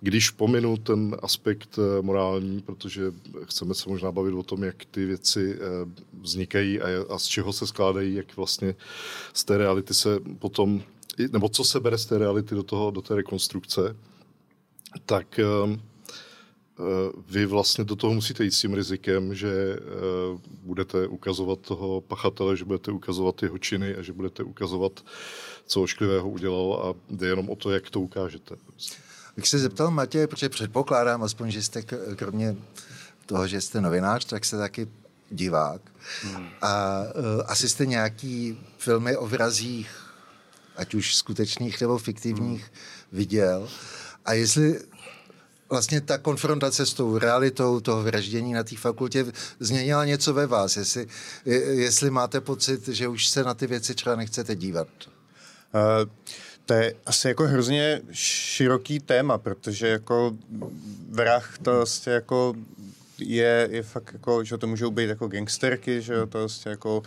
když 0.00 0.30
pominu 0.30 0.76
ten 0.76 1.16
aspekt 1.22 1.78
eh, 1.78 2.02
morální, 2.02 2.60
protože 2.60 3.02
chceme 3.44 3.74
se 3.74 3.88
možná 3.88 4.12
bavit 4.12 4.34
o 4.34 4.42
tom, 4.42 4.64
jak 4.64 4.84
ty 4.84 5.06
věci 5.06 5.54
eh, 5.54 5.58
vznikají 6.20 6.80
a, 6.80 7.18
z 7.18 7.24
čeho 7.24 7.52
se 7.52 7.66
skládají, 7.66 8.14
jak 8.14 8.36
vlastně 8.36 8.74
z 9.32 9.44
té 9.44 9.58
reality 9.58 9.94
se 9.94 10.20
potom, 10.38 10.82
nebo 11.32 11.48
co 11.48 11.64
se 11.64 11.80
bere 11.80 11.98
z 11.98 12.06
té 12.06 12.18
reality 12.18 12.54
do, 12.54 12.62
toho, 12.62 12.90
do 12.90 13.02
té 13.02 13.14
rekonstrukce, 13.14 13.96
tak 15.06 15.38
eh, 15.38 15.78
vy 17.28 17.46
vlastně 17.46 17.84
do 17.84 17.96
toho 17.96 18.14
musíte 18.14 18.44
jít 18.44 18.50
s 18.50 18.60
tím 18.60 18.74
rizikem, 18.74 19.34
že 19.34 19.78
budete 20.62 21.06
ukazovat 21.06 21.58
toho 21.60 22.00
pachatele, 22.00 22.56
že 22.56 22.64
budete 22.64 22.92
ukazovat 22.92 23.42
jeho 23.42 23.58
činy 23.58 23.94
a 23.94 24.02
že 24.02 24.12
budete 24.12 24.42
ukazovat, 24.42 25.04
co 25.66 25.82
ošklivého 25.82 26.30
udělal 26.30 26.74
a 26.74 27.14
jde 27.14 27.26
jenom 27.26 27.50
o 27.50 27.56
to, 27.56 27.70
jak 27.70 27.90
to 27.90 28.00
ukážete. 28.00 28.56
Bych 29.36 29.48
se 29.48 29.58
zeptal 29.58 29.90
Matěj, 29.90 30.26
protože 30.26 30.48
předpokládám 30.48 31.22
aspoň, 31.22 31.50
že 31.50 31.62
jste 31.62 31.82
kromě 32.16 32.56
toho, 33.26 33.46
že 33.46 33.60
jste 33.60 33.80
novinář, 33.80 34.24
tak 34.24 34.44
jste 34.44 34.58
taky 34.58 34.88
divák. 35.30 35.82
Hmm. 36.22 36.48
A 36.62 37.02
uh, 37.02 37.42
asi 37.46 37.68
jste 37.68 37.86
nějaký 37.86 38.58
filmy 38.78 39.16
o 39.16 39.26
vrazích, 39.26 39.90
ať 40.76 40.94
už 40.94 41.14
skutečných 41.14 41.80
nebo 41.80 41.98
fiktivních, 41.98 42.62
hmm. 42.62 42.70
viděl. 43.12 43.68
A 44.24 44.32
jestli 44.32 44.80
vlastně 45.70 46.00
ta 46.00 46.18
konfrontace 46.18 46.86
s 46.86 46.94
tou 46.94 47.18
realitou 47.18 47.80
toho 47.80 48.02
vraždění 48.02 48.52
na 48.52 48.64
té 48.64 48.76
fakultě 48.76 49.26
změnila 49.60 50.04
něco 50.04 50.34
ve 50.34 50.46
vás, 50.46 50.76
jestli, 50.76 51.06
jestli 51.70 52.10
máte 52.10 52.40
pocit, 52.40 52.88
že 52.88 53.08
už 53.08 53.28
se 53.28 53.44
na 53.44 53.54
ty 53.54 53.66
věci 53.66 53.94
třeba 53.94 54.16
nechcete 54.16 54.56
dívat. 54.56 54.88
Uh, 55.74 56.10
to 56.66 56.74
je 56.74 56.94
asi 57.06 57.28
jako 57.28 57.46
hrozně 57.46 58.00
široký 58.12 59.00
téma, 59.00 59.38
protože 59.38 59.88
jako 59.88 60.36
vrah 61.10 61.58
to 61.62 61.76
vlastně 61.76 62.12
jako 62.12 62.54
je, 63.18 63.68
je 63.70 63.82
fakt 63.82 64.12
jako, 64.12 64.44
že 64.44 64.58
to 64.58 64.66
můžou 64.66 64.90
být 64.90 65.08
jako 65.08 65.28
gangsterky, 65.28 66.02
že 66.02 66.14
to 66.28 66.38
vlastně 66.38 66.70
jako 66.70 67.02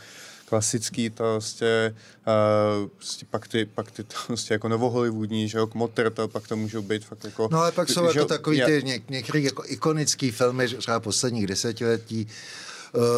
klasický, 0.46 1.10
to 1.10 1.24
vlastně, 1.24 1.96
uh, 2.28 2.90
vlastně 3.00 3.28
pak 3.32 3.48
ty, 3.48 3.66
pak 3.66 3.92
ty 3.92 4.04
to 4.04 4.16
vlastně 4.28 4.54
jako 4.54 4.68
novohollywoodní, 4.68 5.50
že 5.50 5.58
jo, 5.58 5.68
kmotr, 5.68 6.10
to 6.10 6.28
pak 6.28 6.48
to 6.48 6.56
můžou 6.56 6.82
být 6.82 7.06
fakt 7.06 7.26
jako... 7.26 7.50
No 7.52 7.60
ale 7.60 7.72
pak 7.72 7.90
jsou 7.90 8.12
že, 8.14 8.20
jako 8.20 8.30
takový 8.30 8.62
ty 8.66 8.82
něk, 8.84 9.10
některé 9.10 9.40
jako 9.40 9.64
ikonický 9.66 10.32
filmy, 10.32 10.68
třeba 10.68 11.00
posledních 11.00 11.48
desetiletí, 11.48 12.26
uh, 12.26 12.32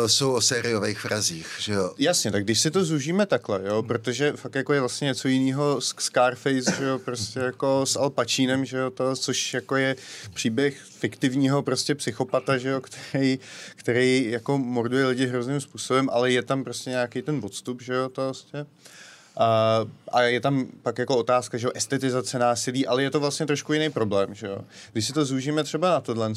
jsou 0.08 0.34
o 0.34 0.42
sériových 0.42 1.00
frazích, 1.00 1.48
že 1.60 1.74
jo? 1.74 1.94
Jasně, 1.98 2.32
tak 2.32 2.44
když 2.44 2.60
si 2.60 2.72
to 2.72 2.86
zužíme 2.86 3.26
takhle, 3.26 3.62
jo, 3.66 3.84
protože 3.84 4.32
fakt 4.32 4.56
jako 4.56 4.74
je 4.74 4.80
vlastně 4.80 5.06
něco 5.06 5.28
jiného 5.28 5.82
s 5.82 5.96
Scarface, 6.00 6.76
že 6.78 6.84
jo, 6.84 7.00
prostě 7.00 7.40
jako 7.40 7.86
s 7.86 7.96
Al 7.96 8.10
Pacinem, 8.10 8.66
že 8.66 8.78
jo, 8.78 8.90
to, 8.90 9.16
což 9.16 9.54
jako 9.54 9.76
je 9.76 9.96
příběh 10.34 10.82
fiktivního 10.82 11.64
prostě 11.64 11.96
psychopata, 11.96 12.58
že 12.58 12.70
jo, 12.70 12.82
který, 12.82 13.40
který 13.76 14.32
jako 14.32 14.58
morduje 14.58 15.06
lidi 15.08 15.28
hrozným 15.28 15.62
způsobem, 15.62 16.10
ale 16.12 16.32
je 16.32 16.44
tam 16.44 16.64
prostě 16.64 16.90
nějaký 16.90 17.22
ten 17.22 17.42
odstup, 17.44 17.82
že 17.82 17.94
jo, 17.94 18.10
to 18.10 18.22
vlastně. 18.22 18.66
A, 19.38 19.80
a 20.12 20.22
je 20.22 20.40
tam 20.40 20.66
pak 20.82 20.98
jako 20.98 21.18
otázka, 21.18 21.58
že 21.58 21.68
jo, 21.68 21.72
estetizace 21.76 22.40
násilí, 22.40 22.88
ale 22.88 23.04
je 23.04 23.12
to 23.12 23.20
vlastně 23.20 23.46
trošku 23.46 23.74
jiný 23.74 23.90
problém, 23.90 24.36
že 24.36 24.48
jo. 24.48 24.62
Když 24.92 25.06
si 25.06 25.14
to 25.14 25.26
zúžíme 25.26 25.64
třeba 25.64 25.90
na 25.90 26.02
tohle, 26.02 26.34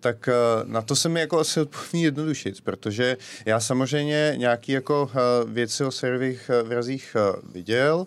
tak 0.00 0.28
uh, 0.28 0.70
na 0.70 0.82
to 0.82 0.96
se 0.96 1.08
mi 1.08 1.20
jako 1.20 1.38
asi 1.38 1.60
odpoví 1.60 2.02
jednodušit, 2.02 2.60
protože 2.60 3.16
já 3.44 3.60
samozřejmě 3.60 4.34
nějaký 4.36 4.72
jako 4.72 5.02
uh, 5.02 5.50
věci 5.50 5.84
o 5.84 5.90
servých 5.90 6.50
uh, 6.62 6.68
vrazích 6.68 7.16
viděl, 7.52 8.06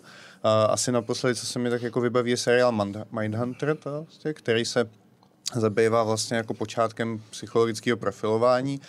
asi 0.68 0.92
naposledy, 0.92 1.34
co 1.34 1.46
se 1.46 1.58
mi 1.58 1.70
tak 1.70 1.82
jako 1.82 2.00
vybaví, 2.00 2.30
je 2.30 2.36
seriál 2.36 2.90
Mindhunter, 3.10 3.76
to, 3.76 4.02
vlastně, 4.02 4.32
který 4.32 4.64
se 4.64 4.90
zabývá 5.54 6.02
vlastně 6.02 6.36
jako 6.36 6.54
počátkem 6.54 7.22
psychologického 7.30 7.96
profilování 7.96 8.80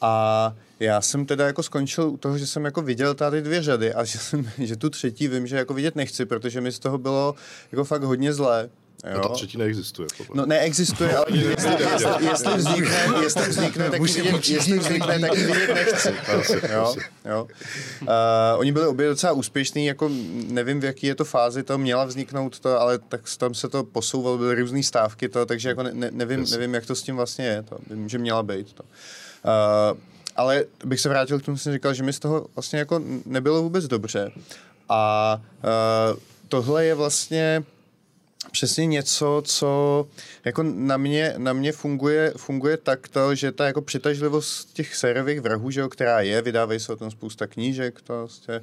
a 0.00 0.54
já 0.82 1.00
jsem 1.00 1.26
teda 1.26 1.46
jako 1.46 1.62
skončil 1.62 2.08
u 2.08 2.16
toho, 2.16 2.38
že 2.38 2.46
jsem 2.46 2.64
jako 2.64 2.82
viděl 2.82 3.14
tady 3.14 3.42
dvě 3.42 3.62
řady 3.62 3.94
a 3.94 4.04
že, 4.12 4.18
jsem, 4.18 4.50
že 4.58 4.76
tu 4.76 4.90
třetí 4.90 5.28
vím, 5.28 5.46
že 5.46 5.56
jako 5.56 5.74
vidět 5.74 5.96
nechci, 5.96 6.26
protože 6.26 6.60
mi 6.60 6.72
z 6.72 6.78
toho 6.78 6.98
bylo 6.98 7.34
jako 7.72 7.84
fakt 7.84 8.02
hodně 8.02 8.32
zlé. 8.32 8.70
Jo? 9.10 9.18
A 9.18 9.28
ta 9.28 9.28
třetí 9.28 9.58
neexistuje. 9.58 10.08
Podle. 10.16 10.34
No 10.36 10.46
neexistuje, 10.46 11.16
ale 11.16 11.26
jestli, 11.30 11.70
jestli, 11.70 12.24
jestli, 12.24 12.56
vznikne, 12.56 13.06
jestli 13.22 13.48
vznikne, 13.48 13.90
tak 13.90 14.00
vidět, 14.00 14.48
jestli 14.48 14.78
vznikne, 14.78 15.18
tak 15.20 15.34
vidět 15.34 15.74
nechci. 15.74 16.14
Jo? 16.72 16.94
Jo? 17.24 17.48
Uh, 18.02 18.08
oni 18.56 18.72
byli 18.72 18.86
obě 18.86 19.08
docela 19.08 19.32
úspěšní, 19.32 19.86
jako 19.86 20.10
nevím, 20.48 20.80
v 20.80 20.84
jaký 20.84 21.06
je 21.06 21.14
to 21.14 21.24
fázi, 21.24 21.62
to 21.62 21.78
měla 21.78 22.04
vzniknout 22.04 22.60
to, 22.60 22.80
ale 22.80 22.98
tak 22.98 23.20
tam 23.38 23.54
se 23.54 23.68
to 23.68 23.84
posouvalo, 23.84 24.38
byly 24.38 24.54
různé 24.54 24.82
stávky, 24.82 25.28
to, 25.28 25.46
takže 25.46 25.68
jako 25.68 25.82
ne, 25.82 26.10
nevím, 26.10 26.44
nevím, 26.50 26.74
jak 26.74 26.86
to 26.86 26.94
s 26.94 27.02
tím 27.02 27.16
vlastně 27.16 27.44
je. 27.44 27.62
To, 27.62 27.78
vím, 27.90 28.08
že 28.08 28.18
měla 28.18 28.42
být. 28.42 28.72
To. 28.72 28.82
Uh, 28.82 29.98
ale 30.36 30.64
bych 30.84 31.00
se 31.00 31.08
vrátil 31.08 31.40
k 31.40 31.44
tomu, 31.44 31.56
jsem 31.56 31.72
říkal, 31.72 31.94
že 31.94 32.02
mi 32.02 32.12
z 32.12 32.18
toho 32.18 32.46
vlastně 32.54 32.78
jako 32.78 33.02
nebylo 33.26 33.62
vůbec 33.62 33.86
dobře. 33.86 34.32
A 34.88 35.40
uh, 36.12 36.20
tohle 36.48 36.84
je 36.84 36.94
vlastně 36.94 37.64
přesně 38.50 38.86
něco, 38.86 39.42
co 39.44 40.06
jako 40.44 40.62
na 40.62 40.96
mě, 40.96 41.34
na 41.38 41.52
mě 41.52 41.72
funguje, 41.72 42.32
funguje 42.36 42.76
takto, 42.76 43.34
že 43.34 43.52
ta 43.52 43.66
jako 43.66 43.82
přitažlivost 43.82 44.72
těch 44.72 44.96
sérových 44.96 45.40
vrahů, 45.40 45.70
že 45.70 45.80
jo, 45.80 45.88
která 45.88 46.20
je, 46.20 46.42
vydávají 46.42 46.80
se 46.80 46.92
o 46.92 46.96
tom 46.96 47.10
spousta 47.10 47.46
knížek, 47.46 48.00
to 48.00 48.18
vlastně, 48.18 48.60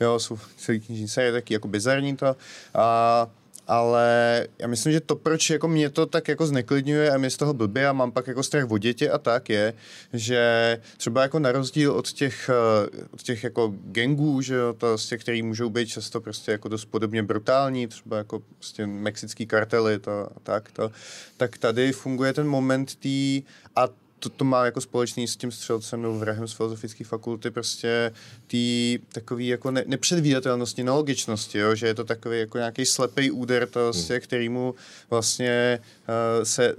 jo, 0.00 0.18
jsou 0.18 0.38
celý 0.56 0.80
knižní 0.80 1.08
série 1.08 1.32
taky 1.32 1.54
jako 1.54 1.68
bizarní 1.68 2.16
to. 2.16 2.36
A 2.74 3.26
ale 3.70 4.46
já 4.58 4.66
myslím, 4.66 4.92
že 4.92 5.00
to, 5.00 5.16
proč 5.16 5.50
jako 5.50 5.68
mě 5.68 5.90
to 5.90 6.06
tak 6.06 6.28
jako 6.28 6.46
zneklidňuje 6.46 7.10
a 7.10 7.18
mě 7.18 7.30
z 7.30 7.36
toho 7.36 7.54
blbě 7.54 7.88
a 7.88 7.92
mám 7.92 8.12
pak 8.12 8.26
jako 8.26 8.42
strach 8.42 8.70
o 8.70 8.78
děti 8.78 9.10
a 9.10 9.18
tak 9.18 9.48
je, 9.48 9.74
že 10.12 10.78
třeba 10.96 11.22
jako 11.22 11.38
na 11.38 11.52
rozdíl 11.52 11.92
od 11.92 12.12
těch, 12.12 12.50
eh, 12.50 13.04
od 13.10 13.22
těch 13.22 13.44
jako 13.44 13.74
gangů, 13.84 14.42
že 14.42 14.54
jo, 14.54 14.72
to 14.72 14.98
z 14.98 15.08
těch, 15.08 15.20
který 15.20 15.42
můžou 15.42 15.70
být 15.70 15.88
často 15.88 16.20
prostě 16.20 16.52
jako 16.52 16.68
dost 16.68 16.84
podobně 16.84 17.22
brutální, 17.22 17.86
třeba 17.86 18.16
jako 18.16 18.42
prostě 18.58 18.86
mexický 18.86 19.46
kartely 19.46 19.98
to, 19.98 20.10
a 20.10 20.40
tak, 20.42 20.72
to, 20.72 20.90
tak 21.36 21.58
tady 21.58 21.92
funguje 21.92 22.32
ten 22.32 22.48
moment 22.48 22.96
tý, 22.96 23.42
a 23.76 23.88
to, 24.20 24.28
to 24.28 24.44
má 24.44 24.64
jako 24.64 24.80
společný 24.80 25.28
s 25.28 25.36
tím 25.36 25.52
střelcem 25.52 26.02
nebo 26.02 26.18
vrahem 26.18 26.48
z 26.48 26.52
filozofické 26.52 27.04
fakulty 27.04 27.50
prostě 27.50 28.12
tý 28.46 28.98
takový 29.12 29.46
jako 29.46 29.70
ne, 29.70 29.84
nepředvídatelnosti, 29.86 30.84
nelogičnosti, 30.84 31.58
jo? 31.58 31.74
že 31.74 31.86
je 31.86 31.94
to 31.94 32.04
takový 32.04 32.38
jako 32.38 32.58
nějaký 32.58 32.86
slepý 32.86 33.30
úder, 33.30 33.68
to 33.68 33.80
hmm. 33.80 33.86
Vlastně, 33.90 34.20
kterýmu 34.20 34.74
vlastně 35.10 35.78
uh, 36.08 36.44
se 36.44 36.74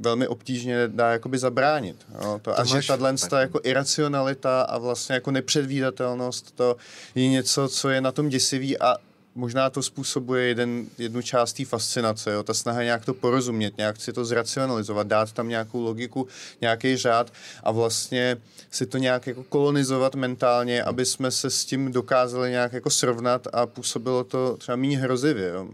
velmi 0.00 0.28
obtížně 0.28 0.88
dá 0.88 1.12
jakoby 1.12 1.38
zabránit. 1.38 1.96
Jo? 2.14 2.40
To, 2.42 2.50
to 2.50 2.60
a 2.60 2.64
že 2.64 2.86
tahle 2.86 3.14
ta 3.30 3.40
jako 3.40 3.60
iracionalita 3.62 4.62
a 4.62 4.78
vlastně 4.78 5.14
jako 5.14 5.30
nepředvídatelnost, 5.30 6.52
to 6.52 6.76
je 7.14 7.28
něco, 7.28 7.68
co 7.68 7.88
je 7.88 8.00
na 8.00 8.12
tom 8.12 8.28
děsivý 8.28 8.78
a 8.78 8.96
možná 9.34 9.70
to 9.70 9.82
způsobuje 9.82 10.44
jeden, 10.44 10.86
jednu 10.98 11.22
část 11.22 11.52
té 11.52 11.64
fascinace, 11.64 12.32
jo? 12.32 12.42
ta 12.42 12.54
snaha 12.54 12.82
nějak 12.82 13.04
to 13.04 13.14
porozumět, 13.14 13.76
nějak 13.76 14.00
si 14.00 14.12
to 14.12 14.24
zracionalizovat, 14.24 15.06
dát 15.06 15.32
tam 15.32 15.48
nějakou 15.48 15.82
logiku, 15.82 16.26
nějaký 16.60 16.96
řád 16.96 17.32
a 17.62 17.70
vlastně 17.70 18.36
si 18.70 18.86
to 18.86 18.98
nějak 18.98 19.26
jako 19.26 19.42
kolonizovat 19.42 20.14
mentálně, 20.14 20.82
aby 20.82 21.06
jsme 21.06 21.30
se 21.30 21.50
s 21.50 21.64
tím 21.64 21.92
dokázali 21.92 22.50
nějak 22.50 22.72
jako 22.72 22.90
srovnat 22.90 23.46
a 23.52 23.66
působilo 23.66 24.24
to 24.24 24.56
třeba 24.56 24.76
méně 24.76 24.98
hrozivě. 24.98 25.48
Jo? 25.48 25.68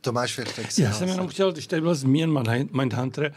Tomáš 0.00 0.34
Firtek. 0.34 0.78
Já 0.78 0.92
jsem 0.92 1.08
jenom 1.08 1.28
chtěl, 1.28 1.52
když 1.52 1.66
tady 1.66 1.82
byl 1.82 1.94
zmíněn 1.94 2.42
Mindhunter, 2.72 3.32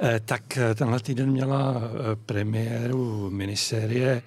eh, 0.00 0.20
tak 0.24 0.56
eh, 0.56 0.74
tenhle 0.74 1.00
týden 1.00 1.30
měla 1.30 1.74
eh, 1.76 2.16
premiéru 2.26 3.30
minisérie, 3.30 4.22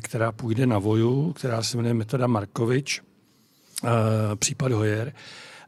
která 0.00 0.32
půjde 0.32 0.66
na 0.66 0.78
voju, 0.78 1.32
která 1.32 1.62
se 1.62 1.76
jmenuje 1.76 1.94
Metoda 1.94 2.26
Markovič 2.26 3.02
případ 4.36 4.72
Hoyer. 4.72 5.12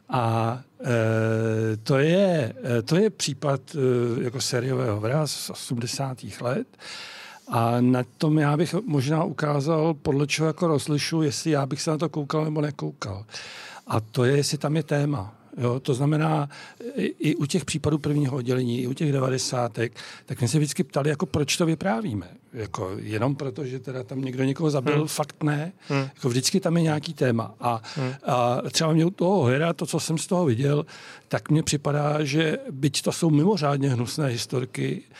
A 0.08 0.58
e, 0.84 1.76
to, 1.76 1.98
je, 1.98 2.54
to 2.84 2.96
je 2.96 3.10
případ 3.10 3.60
e, 3.74 4.24
jako 4.24 4.40
sériového 4.40 5.00
hra 5.00 5.26
z 5.26 5.50
80. 5.50 6.18
let. 6.40 6.66
A 7.48 7.80
na 7.80 8.04
tom 8.18 8.38
já 8.38 8.56
bych 8.56 8.74
možná 8.74 9.24
ukázal, 9.24 9.94
podle 9.94 10.26
čeho 10.26 10.46
jako 10.46 10.66
rozlišu, 10.66 11.22
jestli 11.22 11.50
já 11.50 11.66
bych 11.66 11.82
se 11.82 11.90
na 11.90 11.98
to 11.98 12.08
koukal 12.08 12.44
nebo 12.44 12.60
nekoukal. 12.60 13.24
A 13.86 14.00
to 14.00 14.24
je, 14.24 14.36
jestli 14.36 14.58
tam 14.58 14.76
je 14.76 14.82
téma. 14.82 15.34
Jo, 15.56 15.80
to 15.80 15.94
znamená, 15.94 16.48
i 16.96 17.36
u 17.36 17.46
těch 17.46 17.64
případů 17.64 17.98
prvního 17.98 18.36
oddělení, 18.36 18.82
i 18.82 18.86
u 18.86 18.92
těch 18.92 19.12
devadesátek, 19.12 19.92
tak 20.26 20.40
my 20.40 20.48
se 20.48 20.58
vždycky 20.58 20.84
ptali, 20.84 21.10
jako 21.10 21.26
proč 21.26 21.56
to 21.56 21.66
vyprávíme. 21.66 22.28
Jako 22.52 22.90
jenom 22.96 23.34
proto, 23.34 23.64
že 23.64 23.78
teda 23.78 24.02
tam 24.02 24.20
někdo 24.20 24.44
někoho 24.44 24.70
zabil, 24.70 24.96
hmm. 24.96 25.06
fakt 25.06 25.42
ne. 25.42 25.72
Hmm. 25.88 26.00
Jako 26.14 26.28
vždycky 26.28 26.60
tam 26.60 26.76
je 26.76 26.82
nějaký 26.82 27.14
téma. 27.14 27.54
A, 27.60 27.82
hmm. 27.96 28.14
a 28.24 28.62
třeba 28.70 28.92
mě 28.92 29.04
u 29.04 29.10
toho 29.10 29.44
hera, 29.44 29.72
to, 29.72 29.86
co 29.86 30.00
jsem 30.00 30.18
z 30.18 30.26
toho 30.26 30.44
viděl, 30.44 30.86
tak 31.28 31.50
mně 31.50 31.62
připadá, 31.62 32.24
že 32.24 32.58
byť 32.70 33.02
to 33.02 33.12
jsou 33.12 33.30
mimořádně 33.30 33.90
hnusné 33.90 34.26
historky, 34.26 35.02
eh, 35.10 35.14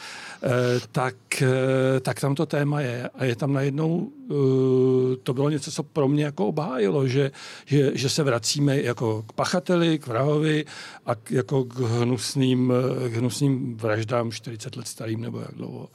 tak, 0.92 1.42
eh, 1.42 2.00
tak 2.00 2.20
tam 2.20 2.34
to 2.34 2.46
téma 2.46 2.80
je. 2.80 3.08
A 3.08 3.24
je 3.24 3.36
tam 3.36 3.52
najednou, 3.52 4.12
eh, 4.30 5.16
to 5.22 5.34
bylo 5.34 5.50
něco, 5.50 5.72
co 5.72 5.82
pro 5.82 6.08
mě 6.08 6.24
jako 6.24 6.46
obhájilo, 6.46 7.08
že, 7.08 7.30
že, 7.66 7.90
že 7.94 8.08
se 8.08 8.22
vracíme 8.22 8.80
jako 8.80 9.22
k 9.22 9.32
pachateli, 9.32 9.98
k 9.98 10.06
vrahovi 10.06 10.64
a 11.06 11.14
k, 11.14 11.30
jako 11.30 11.64
k 11.64 11.78
hnusným, 11.78 12.72
k 13.08 13.12
hnusným 13.12 13.76
vraždám 13.76 14.32
40 14.32 14.76
let 14.76 14.88
starým 14.88 15.20
nebo 15.20 15.40
jak 15.40 15.54
dlouho. 15.54 15.88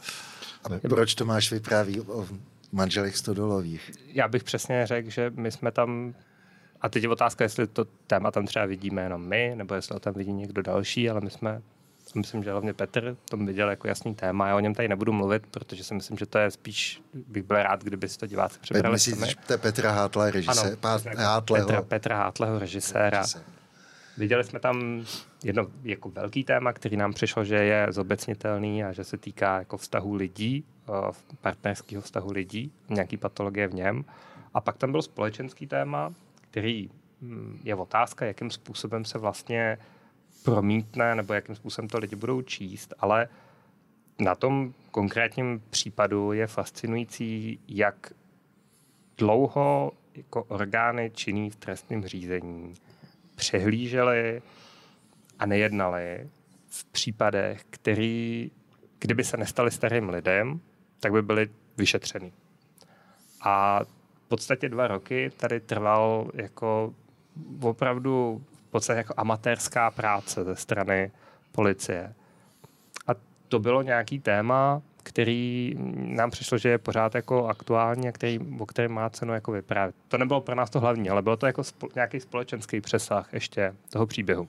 A 0.64 0.70
proč 0.90 1.16
Tomáš 1.16 1.52
vypráví 1.52 2.02
o 2.02 2.28
manželech 2.72 3.18
Stodolových? 3.18 3.92
Já 4.14 4.28
bych 4.28 4.44
přesně 4.44 4.88
řekl, 4.88 5.10
že 5.10 5.32
my 5.36 5.52
jsme 5.52 5.72
tam 5.72 6.14
a 6.82 6.90
teď 6.90 7.04
je 7.04 7.10
otázka, 7.10 7.44
jestli 7.44 7.68
to 7.68 7.86
téma 8.08 8.32
tam 8.32 8.46
třeba 8.46 8.66
vidíme 8.66 9.02
jenom 9.02 9.28
my, 9.28 9.54
nebo 9.56 9.76
jestli 9.76 9.94
ho 9.94 10.00
tam 10.00 10.14
vidí 10.14 10.34
někdo 10.34 10.62
další, 10.62 11.10
ale 11.10 11.22
my 11.22 11.30
jsme, 11.30 11.62
myslím, 12.16 12.44
že 12.44 12.52
hlavně 12.52 12.74
Petr 12.74 13.18
tom 13.30 13.46
viděl 13.46 13.70
jako 13.70 13.88
jasný 13.88 14.16
téma. 14.16 14.48
Já 14.48 14.56
o 14.56 14.60
něm 14.60 14.74
tady 14.74 14.88
nebudu 14.88 15.14
mluvit, 15.14 15.48
protože 15.48 15.84
si 15.84 15.94
myslím, 15.94 16.18
že 16.18 16.26
to 16.26 16.38
je 16.38 16.52
spíš, 16.52 17.02
bych 17.14 17.44
byl 17.44 17.64
rád, 17.64 17.84
kdyby 17.84 18.10
si 18.10 18.18
to 18.18 18.28
diváci 18.28 18.60
přebrali 18.60 18.94
Myslíš, 18.94 19.30
že 19.30 19.36
to 19.48 19.54
je 19.54 19.58
Petra 19.58 19.92
Hátla, 19.92 20.32
režisér? 20.32 20.78
Hátleho. 21.18 21.68
Petra, 21.68 21.82
Petra 21.82 22.18
Hátleho, 22.18 22.60
režiséra. 22.60 23.18
Režisér. 23.18 23.42
Viděli 24.18 24.44
jsme 24.44 24.60
tam 24.60 25.06
jedno 25.44 25.68
jako 25.84 26.10
velký 26.10 26.44
téma, 26.44 26.74
který 26.74 26.98
nám 26.98 27.14
přišlo, 27.14 27.44
že 27.44 27.56
je 27.56 27.88
zobecnitelný 27.90 28.84
a 28.84 28.92
že 28.92 29.04
se 29.04 29.18
týká 29.18 29.60
jako 29.60 29.78
vztahu 29.78 30.16
lidí, 30.16 30.66
eh, 30.90 31.12
partnerského 31.42 32.02
vztahu 32.02 32.32
lidí, 32.32 32.72
nějaký 32.90 33.18
patologie 33.18 33.68
v 33.68 33.74
něm. 33.74 34.06
A 34.54 34.62
pak 34.62 34.78
tam 34.78 34.92
byl 34.92 35.02
společenský 35.02 35.68
téma, 35.68 36.14
který 36.52 36.90
hm, 37.22 37.60
je 37.64 37.76
otázka, 37.76 38.26
jakým 38.26 38.52
způsobem 38.52 39.06
se 39.06 39.18
vlastně 39.18 39.78
promítne, 40.44 41.16
nebo 41.16 41.34
jakým 41.34 41.56
způsobem 41.56 41.90
to 41.90 42.00
lidi 42.00 42.16
budou 42.16 42.42
číst, 42.42 42.94
ale 43.00 43.28
na 44.20 44.36
tom 44.36 44.74
konkrétním 44.92 45.64
případu 45.70 46.34
je 46.34 46.48
fascinující, 46.48 47.60
jak 47.68 48.14
dlouho 49.18 49.92
jako 50.16 50.44
orgány 50.44 51.12
činný 51.16 51.50
v 51.50 51.56
trestním 51.56 52.06
řízení 52.06 52.74
přehlíželi 53.36 54.42
a 55.40 55.46
nejednali 55.46 56.30
v 56.68 56.86
případech, 56.86 57.64
který, 57.70 58.52
kdyby 59.00 59.24
se 59.24 59.38
nestali 59.38 59.72
starým 59.72 60.10
lidem, 60.10 60.60
tak 61.00 61.12
by 61.12 61.22
byli 61.22 61.50
vyšetřený. 61.78 62.34
A 63.42 63.84
v 64.14 64.28
podstatě 64.28 64.70
dva 64.70 64.88
roky 64.88 65.32
tady 65.38 65.60
trval 65.60 66.32
jako 66.34 66.94
opravdu 67.62 68.44
podstatě 68.74 68.98
jako 68.98 69.14
amatérská 69.18 69.92
práce 69.92 70.44
ze 70.44 70.56
strany 70.56 71.12
policie. 71.52 72.14
A 73.08 73.12
to 73.48 73.60
bylo 73.60 73.82
nějaký 73.82 74.20
téma, 74.20 74.82
který 75.04 75.76
nám 75.96 76.32
přišlo, 76.32 76.58
že 76.58 76.70
je 76.70 76.78
pořád 76.78 77.16
jako 77.16 77.48
aktuální 77.48 78.10
a 78.10 78.12
který, 78.12 78.40
o 78.60 78.66
kterém 78.66 78.92
má 78.92 79.10
cenu 79.10 79.34
jako 79.34 79.52
vyprávět. 79.52 79.96
To 80.08 80.18
nebylo 80.18 80.42
pro 80.42 80.56
nás 80.56 80.70
to 80.70 80.80
hlavní, 80.80 81.10
ale 81.10 81.22
bylo 81.22 81.38
to 81.38 81.46
jako 81.46 81.64
spo, 81.64 81.88
nějaký 81.96 82.20
společenský 82.20 82.82
přesah 82.82 83.34
ještě 83.34 83.76
toho 83.90 84.06
příběhu. 84.06 84.48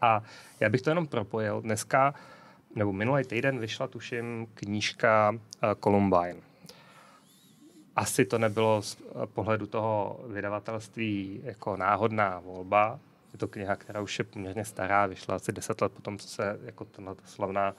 A 0.00 0.22
já 0.60 0.68
bych 0.68 0.82
to 0.82 0.90
jenom 0.90 1.06
propojil. 1.06 1.60
Dneska, 1.60 2.14
nebo 2.74 2.92
minulý 2.92 3.24
týden 3.24 3.58
vyšla, 3.58 3.86
tuším, 3.86 4.46
knížka 4.54 5.30
uh, 5.30 5.38
Columbine. 5.84 6.36
Asi 7.96 8.24
to 8.24 8.38
nebylo 8.38 8.82
z 8.82 8.96
pohledu 9.34 9.66
toho 9.66 10.20
vydavatelství 10.28 11.40
jako 11.44 11.76
náhodná 11.76 12.40
volba. 12.40 12.98
Je 13.32 13.38
to 13.38 13.48
kniha, 13.48 13.76
která 13.76 14.00
už 14.00 14.18
je 14.18 14.24
poměrně 14.24 14.64
stará, 14.64 15.06
vyšla 15.06 15.34
asi 15.34 15.52
deset 15.52 15.80
let 15.80 15.92
potom, 15.92 16.18
co 16.18 16.28
se 16.28 16.58
jako 16.64 16.84
ta 16.84 17.02
slavná 17.24 17.74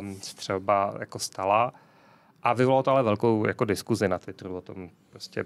um, 0.00 0.14
střelba 0.14 0.94
jako 1.00 1.18
stala. 1.18 1.72
A 2.42 2.52
vyvolalo 2.52 2.82
to 2.82 2.90
ale 2.90 3.02
velkou 3.02 3.46
jako 3.46 3.64
diskuzi 3.64 4.08
na 4.08 4.18
Twitteru 4.18 4.56
o 4.56 4.60
tom. 4.60 4.90
Prostě 5.10 5.44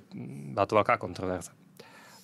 byla 0.54 0.66
to 0.66 0.74
velká 0.74 0.96
kontroverze. 0.96 1.50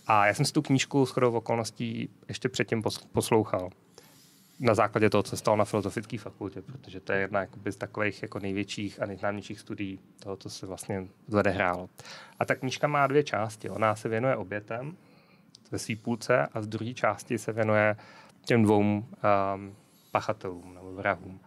A 0.06 0.26
já 0.26 0.34
jsem 0.34 0.44
si 0.44 0.52
tu 0.52 0.62
knížku 0.62 1.06
s 1.06 1.10
chodou 1.10 1.32
okolností 1.32 2.08
ještě 2.28 2.48
předtím 2.48 2.82
poslouchal. 3.12 3.70
Na 4.60 4.74
základě 4.74 5.10
toho, 5.10 5.22
co 5.22 5.36
stalo 5.36 5.56
na 5.56 5.64
Filozofické 5.64 6.18
fakultě, 6.18 6.62
protože 6.62 7.00
to 7.00 7.12
je 7.12 7.20
jedna 7.20 7.40
jakoby, 7.40 7.72
z 7.72 7.76
takových 7.76 8.22
jako 8.22 8.38
největších 8.38 9.02
a 9.02 9.06
nejznámějších 9.06 9.60
studií 9.60 10.00
toho, 10.18 10.36
co 10.36 10.50
se 10.50 10.66
vlastně 10.66 11.08
hrálo. 11.48 11.88
A 12.38 12.44
ta 12.44 12.54
knížka 12.54 12.86
má 12.86 13.06
dvě 13.06 13.22
části. 13.22 13.70
Ona 13.70 13.96
se 13.96 14.08
věnuje 14.08 14.36
obětem 14.36 14.96
ve 15.72 15.78
své 15.78 15.96
půlce 15.96 16.46
a 16.46 16.60
v 16.60 16.66
druhé 16.66 16.94
části 16.94 17.38
se 17.38 17.52
věnuje 17.52 17.96
těm 18.44 18.62
dvou 18.62 18.80
um, 18.80 19.04
pachatelům 20.10 20.74
nebo 20.74 20.92
vrahům. 20.92 21.40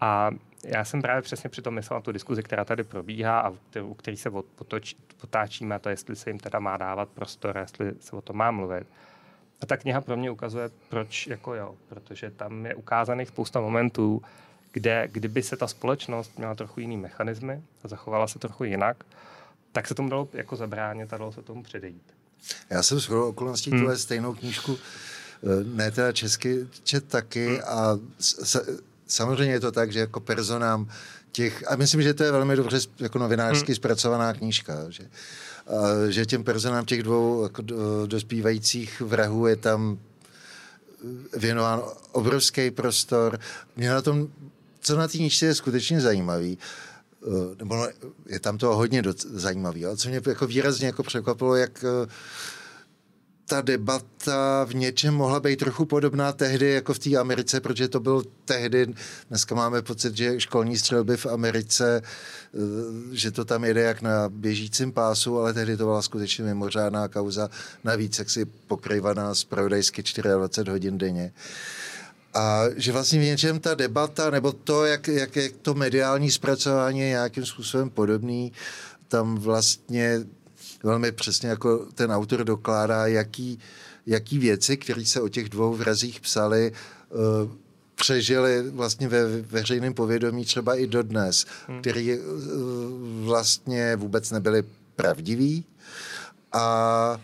A 0.00 0.30
já 0.64 0.84
jsem 0.84 1.02
právě 1.02 1.22
přesně 1.22 1.50
při 1.50 1.62
tom 1.62 1.74
myslel 1.74 1.98
na 1.98 2.02
tu 2.02 2.12
diskuzi, 2.12 2.42
která 2.42 2.64
tady 2.64 2.84
probíhá 2.84 3.40
a 3.40 3.52
u 3.82 3.94
který 3.94 4.16
se 4.16 4.30
potáčíme, 5.20 5.78
to 5.78 5.88
jestli 5.88 6.16
se 6.16 6.30
jim 6.30 6.38
teda 6.38 6.58
má 6.58 6.76
dávat 6.76 7.08
prostor, 7.08 7.56
jestli 7.58 7.92
se 8.00 8.16
o 8.16 8.20
tom 8.20 8.36
má 8.36 8.50
mluvit. 8.50 8.86
A 9.60 9.66
ta 9.66 9.76
kniha 9.76 10.00
pro 10.00 10.16
mě 10.16 10.30
ukazuje, 10.30 10.70
proč 10.88 11.26
jako 11.26 11.54
jo, 11.54 11.74
protože 11.88 12.30
tam 12.30 12.66
je 12.66 12.74
ukázaných 12.74 13.28
spousta 13.28 13.60
momentů, 13.60 14.22
kde 14.72 15.08
kdyby 15.12 15.42
se 15.42 15.56
ta 15.56 15.66
společnost 15.66 16.38
měla 16.38 16.54
trochu 16.54 16.80
jiný 16.80 16.96
mechanismy 16.96 17.62
a 17.84 17.88
zachovala 17.88 18.26
se 18.26 18.38
trochu 18.38 18.64
jinak, 18.64 19.04
tak 19.72 19.88
se 19.88 19.94
tomu 19.94 20.08
dalo 20.08 20.28
jako 20.32 20.56
zabránit 20.56 21.12
a 21.12 21.18
dalo 21.18 21.32
se 21.32 21.42
tomu 21.42 21.62
předejít. 21.62 22.21
Já 22.70 22.82
jsem 22.82 23.00
s 23.00 23.08
okolností 23.08 23.70
hmm. 23.70 23.80
tuhle 23.80 23.98
stejnou 23.98 24.34
knížku 24.34 24.78
eh, 24.78 25.64
ne 25.64 25.90
teda 25.90 26.12
česky 26.12 26.66
čet 26.84 27.04
taky 27.04 27.46
hmm. 27.46 27.60
a 27.66 27.98
samozřejmě 29.06 29.52
je 29.52 29.60
to 29.60 29.72
tak, 29.72 29.92
že 29.92 29.98
jako 29.98 30.20
personám 30.20 30.88
těch, 31.32 31.64
a 31.70 31.76
myslím, 31.76 32.02
že 32.02 32.14
to 32.14 32.24
je 32.24 32.32
velmi 32.32 32.56
dobře 32.56 32.78
jako 32.98 33.18
novinářsky 33.18 33.72
hmm. 33.72 33.76
zpracovaná 33.76 34.32
knížka, 34.32 34.74
že, 34.88 35.02
a, 35.02 36.10
že 36.10 36.26
těm 36.26 36.44
personám 36.44 36.84
těch 36.84 37.02
dvou 37.02 37.42
jako 37.42 37.62
dospívajících 38.06 39.00
vrahů 39.00 39.46
je 39.46 39.56
tam 39.56 39.98
věnován 41.36 41.82
obrovský 42.12 42.70
prostor. 42.70 43.40
Mě 43.76 43.90
na 43.90 44.02
tom, 44.02 44.28
co 44.80 44.96
na 44.96 45.08
té 45.08 45.18
knížce 45.18 45.46
je 45.46 45.54
skutečně 45.54 46.00
zajímavý, 46.00 46.58
nebo 47.58 47.76
no, 47.76 47.88
je 48.26 48.40
tam 48.40 48.58
to 48.58 48.76
hodně 48.76 49.02
doc- 49.02 49.26
ale 49.86 49.96
co 49.96 50.08
mě 50.08 50.20
jako 50.26 50.46
výrazně 50.46 50.86
jako 50.86 51.02
překvapilo, 51.02 51.56
jak 51.56 51.84
ta 53.52 53.60
debata 53.60 54.64
v 54.64 54.74
něčem 54.74 55.14
mohla 55.14 55.40
být 55.40 55.58
trochu 55.58 55.84
podobná 55.84 56.32
tehdy 56.32 56.70
jako 56.70 56.94
v 56.94 56.98
té 56.98 57.16
Americe, 57.16 57.60
protože 57.60 57.88
to 57.88 58.00
byl 58.00 58.22
tehdy, 58.44 58.86
dneska 59.28 59.54
máme 59.54 59.82
pocit, 59.82 60.16
že 60.16 60.40
školní 60.40 60.78
střelby 60.78 61.16
v 61.16 61.26
Americe, 61.26 62.02
eh, 62.02 62.58
že 63.12 63.30
to 63.30 63.44
tam 63.44 63.64
jede 63.64 63.80
jak 63.80 64.02
na 64.02 64.28
běžícím 64.28 64.92
pásu, 64.92 65.38
ale 65.38 65.54
tehdy 65.54 65.76
to 65.76 65.84
byla 65.84 66.02
skutečně 66.02 66.44
mimořádná 66.44 67.08
kauza, 67.08 67.50
navíc 67.84 68.18
jak 68.18 68.30
si 68.30 68.44
pokrývaná 68.44 69.34
z 69.34 69.44
pravodajsky 69.44 70.02
24 70.02 70.70
hodin 70.70 70.98
denně. 70.98 71.32
A 72.34 72.62
že 72.76 72.92
vlastně 72.92 73.20
v 73.20 73.24
něčem 73.24 73.60
ta 73.60 73.74
debata, 73.74 74.30
nebo 74.30 74.52
to, 74.52 74.84
jak, 74.84 75.08
jak 75.08 75.36
je 75.36 75.50
to 75.50 75.74
mediální 75.74 76.30
zpracování 76.30 77.00
je 77.00 77.08
nějakým 77.08 77.46
způsobem 77.46 77.90
podobný, 77.90 78.52
tam 79.08 79.34
vlastně 79.34 80.20
velmi 80.82 81.12
přesně 81.12 81.48
jako 81.48 81.86
ten 81.94 82.12
autor 82.12 82.44
dokládá, 82.44 83.06
jaký, 83.06 83.58
jaký 84.06 84.38
věci, 84.38 84.76
které 84.76 85.04
se 85.04 85.20
o 85.20 85.28
těch 85.28 85.48
dvou 85.48 85.74
vrazích 85.74 86.20
psali, 86.20 86.72
uh, 87.10 87.50
přežili 87.94 88.70
vlastně 88.70 89.08
ve 89.08 89.40
veřejném 89.40 89.94
povědomí 89.94 90.44
třeba 90.44 90.74
i 90.74 90.86
dodnes, 90.86 91.46
hmm. 91.68 91.80
který 91.80 92.18
uh, 92.18 92.24
vlastně 93.24 93.96
vůbec 93.96 94.30
nebyly 94.30 94.64
pravdivý. 94.96 95.64
A, 96.52 97.20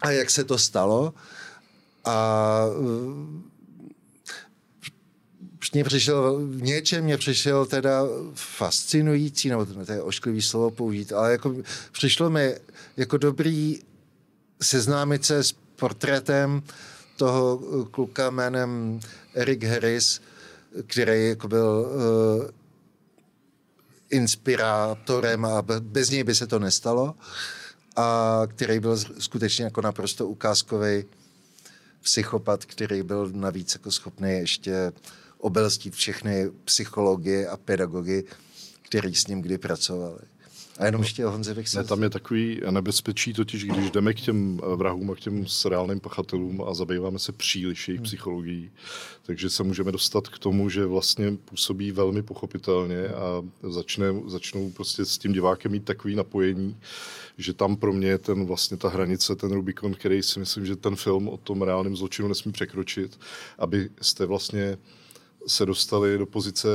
a 0.00 0.10
jak 0.10 0.30
se 0.30 0.44
to 0.44 0.58
stalo? 0.58 1.14
A 2.04 2.64
uh, 5.70 5.74
mě 5.74 5.84
přišel, 5.84 6.38
v 6.46 6.62
něčem 6.62 7.04
mě 7.04 7.16
přišel 7.16 7.66
teda 7.66 8.02
fascinující, 8.34 9.48
nebo 9.48 9.66
to 9.66 9.92
je 9.92 10.02
ošklivý 10.02 10.42
slovo 10.42 10.70
použít, 10.70 11.12
ale 11.12 11.32
jako 11.32 11.56
přišlo 11.92 12.30
mi 12.30 12.56
jako 12.96 13.16
dobrý 13.16 13.78
seznámit 14.62 15.24
se 15.24 15.44
s 15.44 15.52
portrétem 15.76 16.62
toho 17.16 17.58
kluka 17.90 18.30
jménem 18.30 19.00
Eric 19.34 19.64
Harris, 19.64 20.20
který 20.86 21.28
jako 21.28 21.48
byl 21.48 21.86
uh, 21.86 22.50
inspirátorem 24.10 25.44
a 25.44 25.62
bez 25.80 26.10
něj 26.10 26.24
by 26.24 26.34
se 26.34 26.46
to 26.46 26.58
nestalo 26.58 27.14
a 27.96 28.40
který 28.46 28.80
byl 28.80 28.96
skutečně 29.18 29.64
jako 29.64 29.80
naprosto 29.80 30.26
ukázkový 30.26 31.04
psychopat, 32.02 32.64
který 32.64 33.02
byl 33.02 33.30
navíc 33.34 33.74
jako 33.74 33.90
schopný 33.90 34.30
ještě 34.30 34.92
obelstit 35.40 35.94
všechny 35.94 36.50
psychologie 36.64 37.48
a 37.48 37.56
pedagogy, 37.56 38.24
který 38.82 39.14
s 39.14 39.26
ním 39.26 39.42
kdy 39.42 39.58
pracovali. 39.58 40.20
A 40.80 40.86
jenom 40.86 41.02
ještě 41.02 41.26
o 41.26 41.30
Honze 41.30 41.54
ne, 41.76 41.84
tam 41.84 42.02
je 42.02 42.10
takový 42.10 42.60
nebezpečí 42.70 43.32
totiž, 43.32 43.64
když 43.64 43.90
jdeme 43.90 44.14
k 44.14 44.20
těm 44.20 44.60
eh, 44.62 44.76
vrahům 44.76 45.10
a 45.10 45.14
k 45.14 45.20
těm 45.20 45.44
reálným 45.68 46.00
pachatelům 46.00 46.62
a 46.62 46.74
zabýváme 46.74 47.18
se 47.18 47.32
příliš 47.32 47.88
jejich 47.88 48.00
hmm. 48.00 48.04
psychologií, 48.04 48.70
takže 49.22 49.50
se 49.50 49.62
můžeme 49.62 49.92
dostat 49.92 50.28
k 50.28 50.38
tomu, 50.38 50.68
že 50.68 50.86
vlastně 50.86 51.36
působí 51.44 51.92
velmi 51.92 52.22
pochopitelně 52.22 53.08
a 53.08 53.42
začne, 53.62 54.06
začnou 54.26 54.70
prostě 54.70 55.04
s 55.04 55.18
tím 55.18 55.32
divákem 55.32 55.72
mít 55.72 55.84
takový 55.84 56.14
napojení, 56.14 56.76
že 57.38 57.52
tam 57.52 57.76
pro 57.76 57.92
mě 57.92 58.08
je 58.08 58.18
ten 58.18 58.46
vlastně 58.46 58.76
ta 58.76 58.88
hranice, 58.88 59.36
ten 59.36 59.52
Rubikon, 59.52 59.94
který 59.94 60.22
si 60.22 60.38
myslím, 60.38 60.66
že 60.66 60.76
ten 60.76 60.96
film 60.96 61.28
o 61.28 61.36
tom 61.36 61.62
reálném 61.62 61.96
zločinu 61.96 62.28
nesmí 62.28 62.52
překročit, 62.52 63.20
abyste 63.58 64.26
vlastně 64.26 64.78
se 65.46 65.66
dostali 65.66 66.18
do 66.18 66.26
pozice 66.26 66.68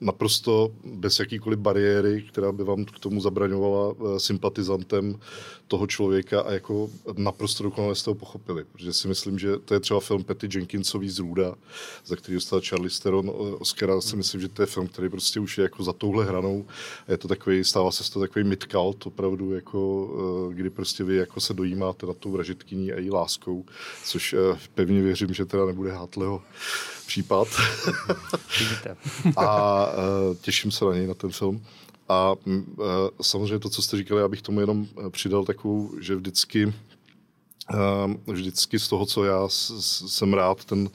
naprosto 0.00 0.70
bez 0.84 1.18
jakýkoliv 1.18 1.58
bariéry, 1.58 2.22
která 2.22 2.52
by 2.52 2.64
vám 2.64 2.84
k 2.84 2.98
tomu 2.98 3.20
zabraňovala 3.20 3.94
eh, 3.94 4.20
sympatizantem 4.20 5.18
toho 5.68 5.86
člověka 5.86 6.40
a 6.40 6.52
jako 6.52 6.90
naprosto 7.16 7.62
dokonale 7.62 7.94
jste 7.94 8.10
ho 8.10 8.14
pochopili. 8.14 8.64
Protože 8.72 8.92
si 8.92 9.08
myslím, 9.08 9.38
že 9.38 9.56
to 9.58 9.74
je 9.74 9.80
třeba 9.80 10.00
film 10.00 10.24
Patty 10.24 10.48
Jenkinsový 10.54 11.08
z 11.08 11.18
Růda, 11.18 11.54
za 12.06 12.16
který 12.16 12.34
dostal 12.34 12.60
Charlie 12.60 12.90
Steron 12.90 13.28
eh, 13.28 13.54
Oscara. 13.54 14.00
Si 14.00 14.16
myslím, 14.16 14.40
že 14.40 14.48
to 14.48 14.62
je 14.62 14.66
film, 14.66 14.88
který 14.88 15.08
prostě 15.08 15.40
už 15.40 15.58
je 15.58 15.62
jako 15.62 15.84
za 15.84 15.92
touhle 15.92 16.24
hranou. 16.24 16.66
Je 17.08 17.18
to 17.18 17.28
takový, 17.28 17.64
stává 17.64 17.90
se 17.90 18.12
to 18.12 18.20
takový 18.20 18.44
midcult, 18.44 19.06
opravdu, 19.06 19.54
jako, 19.54 20.10
eh, 20.50 20.54
kdy 20.54 20.70
prostě 20.70 21.04
vy 21.04 21.16
jako 21.16 21.40
se 21.40 21.54
dojímáte 21.54 22.06
na 22.06 22.12
tou 22.12 22.30
vražitkyní 22.30 22.92
a 22.92 22.98
její 22.98 23.10
láskou, 23.10 23.64
což 24.04 24.34
pevně 24.74 25.02
věřím, 25.02 25.34
že 25.34 25.44
teda 25.44 25.66
nebude 25.66 25.92
Hátleho 25.92 26.42
případ. 27.14 27.48
a 29.36 29.86
uh, 29.86 30.36
těším 30.40 30.70
se 30.70 30.84
na 30.84 30.94
něj, 30.94 31.06
na 31.06 31.14
ten 31.14 31.30
film. 31.30 31.62
A 32.08 32.32
uh, 32.46 32.54
samozřejmě 33.22 33.58
to, 33.58 33.68
co 33.68 33.82
jste 33.82 33.96
říkali, 33.96 34.22
abych 34.22 34.42
tomu 34.42 34.60
jenom 34.60 34.86
e, 35.06 35.10
přidal 35.10 35.44
takovou, 35.44 35.90
že 36.00 36.16
vždycky 36.16 36.72
vždycky 38.26 38.78
z 38.78 38.88
toho, 38.88 39.06
co 39.06 39.24
já 39.24 39.48
jsem 39.48 40.34
rád, 40.34 40.64
ten 40.64 40.90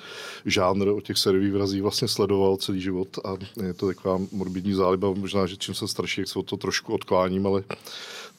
žánr 0.45 0.87
o 0.87 1.01
těch 1.01 1.17
sériových 1.17 1.53
vrazích 1.53 1.81
vlastně 1.81 2.07
sledoval 2.07 2.57
celý 2.57 2.81
život 2.81 3.07
a 3.25 3.37
je 3.63 3.73
to 3.73 3.87
taková 3.87 4.19
morbidní 4.31 4.73
záliba, 4.73 5.13
možná, 5.13 5.47
že 5.47 5.57
čím 5.57 5.73
jsem 5.73 5.87
starší, 5.87 6.21
jak 6.21 6.27
se 6.27 6.39
o 6.39 6.43
to 6.43 6.57
trošku 6.57 6.93
odkláním, 6.93 7.47
ale 7.47 7.63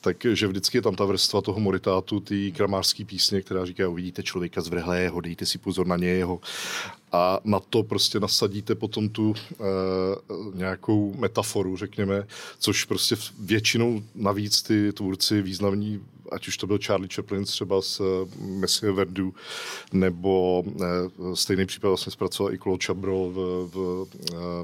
takže 0.01 0.47
vždycky 0.47 0.79
je 0.79 0.83
tam 0.83 0.95
ta 0.95 1.05
vrstva 1.05 1.41
toho 1.41 1.61
moritátu, 1.61 2.21
ty 2.21 2.53
kramářské 2.53 3.05
písně, 3.05 3.41
která 3.41 3.65
říká, 3.65 3.89
uvidíte 3.89 4.23
člověka 4.23 4.61
zvrhlého, 4.61 5.21
dejte 5.21 5.47
si 5.47 5.59
pozor 5.59 5.87
na 5.87 5.97
něho. 5.97 6.41
A 7.13 7.41
na 7.45 7.61
to 7.61 7.83
prostě 7.83 8.21
nasadíte 8.21 8.75
potom 8.75 9.09
tu 9.09 9.35
e, 9.35 9.55
nějakou 10.55 11.15
metaforu, 11.15 11.77
řekněme, 11.77 12.27
což 12.59 12.85
prostě 12.85 13.17
většinou 13.39 14.03
navíc 14.15 14.63
ty 14.63 14.93
tvůrci 14.93 15.43
významní, 15.43 16.01
ať 16.33 16.49
už 16.49 16.57
to 16.57 16.67
byl 16.67 16.79
Charlie 16.79 17.09
Chaplin 17.15 17.45
třeba 17.45 17.83
s 17.83 18.01
e, 18.01 18.43
Messie 18.45 18.93
Verdu, 18.93 19.35
nebo 19.93 20.65
e, 20.67 21.37
stejný 21.37 21.67
případ 21.67 21.89
vlastně 21.89 22.13
zpracoval 22.13 22.55
i 22.55 22.59
Claude 22.59 22.87
Chabrol 22.87 23.31
v, 23.31 23.37
v 23.75 24.07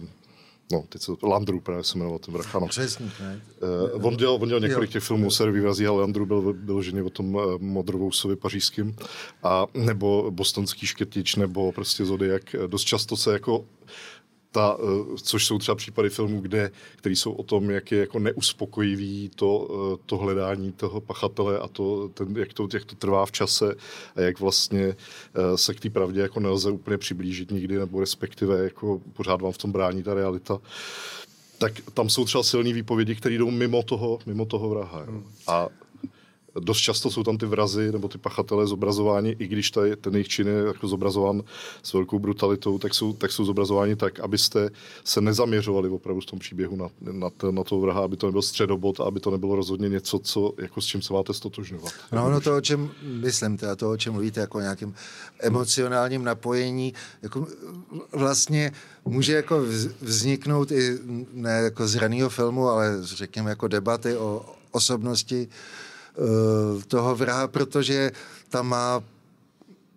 e, 0.03 0.26
No, 0.73 0.85
teď 0.89 1.03
se 1.03 1.13
Landru 1.23 1.61
právě 1.61 1.85
se 1.85 1.99
jmenoval 1.99 2.19
ten 2.19 2.35
vrah, 2.35 2.57
ano. 2.57 2.69
Přesně, 2.69 3.11
ne? 3.21 3.41
Uh, 3.95 4.07
on, 4.07 4.17
dělal, 4.17 4.35
on 4.35 4.49
dělal 4.49 4.61
několik 4.61 4.91
jo. 4.91 4.93
těch 4.93 5.03
filmů 5.03 5.31
se 5.31 5.51
výrazí, 5.51 5.87
ale 5.87 6.01
Landru 6.01 6.27
byl, 6.27 6.53
byl 6.53 6.83
ženě 6.83 7.03
o 7.03 7.11
tom 7.11 7.35
uh, 7.35 7.59
modrovousovi 7.59 8.37
pařížským, 8.37 8.97
a, 9.43 9.67
nebo 9.75 10.31
bostonský 10.31 10.87
škrtič, 10.87 11.37
nebo 11.37 11.73
prostě 11.73 12.05
Zodiak. 12.05 12.43
Dost 12.67 12.85
často 12.85 13.17
se 13.17 13.33
jako 13.33 13.65
ta, 14.57 14.77
eh, 14.81 15.17
což 15.23 15.47
jsou 15.47 15.59
třeba 15.59 15.75
případy 15.75 16.11
filmů, 16.11 16.41
kde, 16.41 16.71
které 16.97 17.17
jsou 17.17 17.33
o 17.33 17.43
tom, 17.43 17.71
jak 17.71 17.93
je 17.93 17.99
jako 17.99 18.19
neuspokojivý 18.19 19.31
to, 19.35 19.69
eh, 19.69 20.03
to 20.07 20.17
hledání 20.17 20.73
toho 20.73 21.01
pachatele 21.01 21.59
a 21.59 21.69
to, 21.69 22.09
ten, 22.09 22.37
jak, 22.37 22.53
to, 22.53 22.69
jak 22.75 22.85
to 22.85 22.95
trvá 22.95 23.27
v 23.27 23.33
čase 23.33 23.75
a 24.17 24.21
jak 24.21 24.41
vlastně 24.41 24.85
eh, 24.87 25.59
se 25.59 25.75
k 25.75 25.81
té 25.81 25.91
pravdě 25.91 26.21
jako 26.21 26.41
nelze 26.41 26.71
úplně 26.71 26.99
přiblížit 26.99 27.51
nikdy, 27.51 27.79
nebo 27.79 28.01
respektive 28.01 28.65
jako 28.65 29.01
pořád 29.13 29.43
vám 29.43 29.53
v 29.53 29.59
tom 29.59 29.73
brání 29.73 30.03
ta 30.03 30.15
realita 30.15 30.59
tak 31.59 31.73
tam 31.95 32.09
jsou 32.09 32.25
třeba 32.25 32.43
silné 32.43 32.73
výpovědi, 32.73 33.15
které 33.15 33.35
jdou 33.35 33.51
mimo 33.51 33.83
toho, 33.83 34.19
mimo 34.27 34.45
toho 34.45 34.69
vraha. 34.69 35.05
Jo. 35.07 35.23
A 35.47 35.69
dost 36.61 36.79
často 36.79 37.11
jsou 37.11 37.23
tam 37.23 37.39
ty 37.39 37.47
vrazy 37.47 37.93
nebo 37.93 38.09
ty 38.09 38.19
pachatelé 38.19 38.67
zobrazováni, 38.67 39.37
i 39.39 39.47
když 39.47 39.71
tady 39.71 39.97
ten 39.97 40.13
jejich 40.13 40.29
čin 40.29 40.47
je 40.47 40.55
jako 40.67 40.89
zobrazován 40.89 41.43
s 41.83 41.93
velkou 41.93 42.19
brutalitou, 42.19 42.79
tak 42.79 42.95
jsou, 42.95 43.13
tak 43.13 43.33
jsou 43.33 43.45
zobrazováni 43.45 43.97
tak, 43.97 44.21
abyste 44.21 44.71
se 45.05 45.21
nezaměřovali 45.21 45.89
opravdu 45.89 46.21
v 46.21 46.27
tom 46.27 46.39
příběhu 46.39 46.77
na, 46.77 46.89
na, 47.01 47.31
na 47.51 47.65
toho 47.65 47.81
vraha, 47.81 48.05
aby 48.05 48.17
to 48.17 48.27
nebyl 48.27 48.43
středobod 48.43 49.01
a 49.01 49.05
aby 49.05 49.21
to 49.21 49.31
nebylo 49.31 49.57
rozhodně 49.57 49.89
něco, 49.89 50.19
co, 50.19 50.53
jako 50.59 50.81
s 50.81 50.87
čím 50.87 51.03
se 51.03 51.13
máte 51.13 51.35
stotožňovat. 51.35 51.93
No, 52.13 52.31
no 52.31 52.41
to, 52.41 52.57
o 52.57 52.61
čem 52.61 52.91
myslím, 53.03 53.57
teda 53.57 53.77
to, 53.77 53.91
o 53.91 53.97
čem 53.97 54.13
mluvíte, 54.13 54.41
jako 54.41 54.61
nějakým 54.61 54.95
emocionálním 55.41 56.25
napojení, 56.25 56.95
jako 57.23 57.47
vlastně 58.13 58.73
může 59.05 59.33
jako 59.33 59.63
vzniknout 60.01 60.71
i 60.71 60.99
ne 61.33 61.51
jako 61.51 61.89
z 61.89 61.95
raného 61.95 62.29
filmu, 62.29 62.69
ale 62.69 62.99
řekněme 63.03 63.51
jako 63.51 63.69
debaty 63.69 64.17
o 64.17 64.47
osobnosti 64.71 65.49
toho 66.89 67.17
vraha, 67.17 67.49
protože 67.49 68.13
tam 68.49 68.69
má 68.69 69.03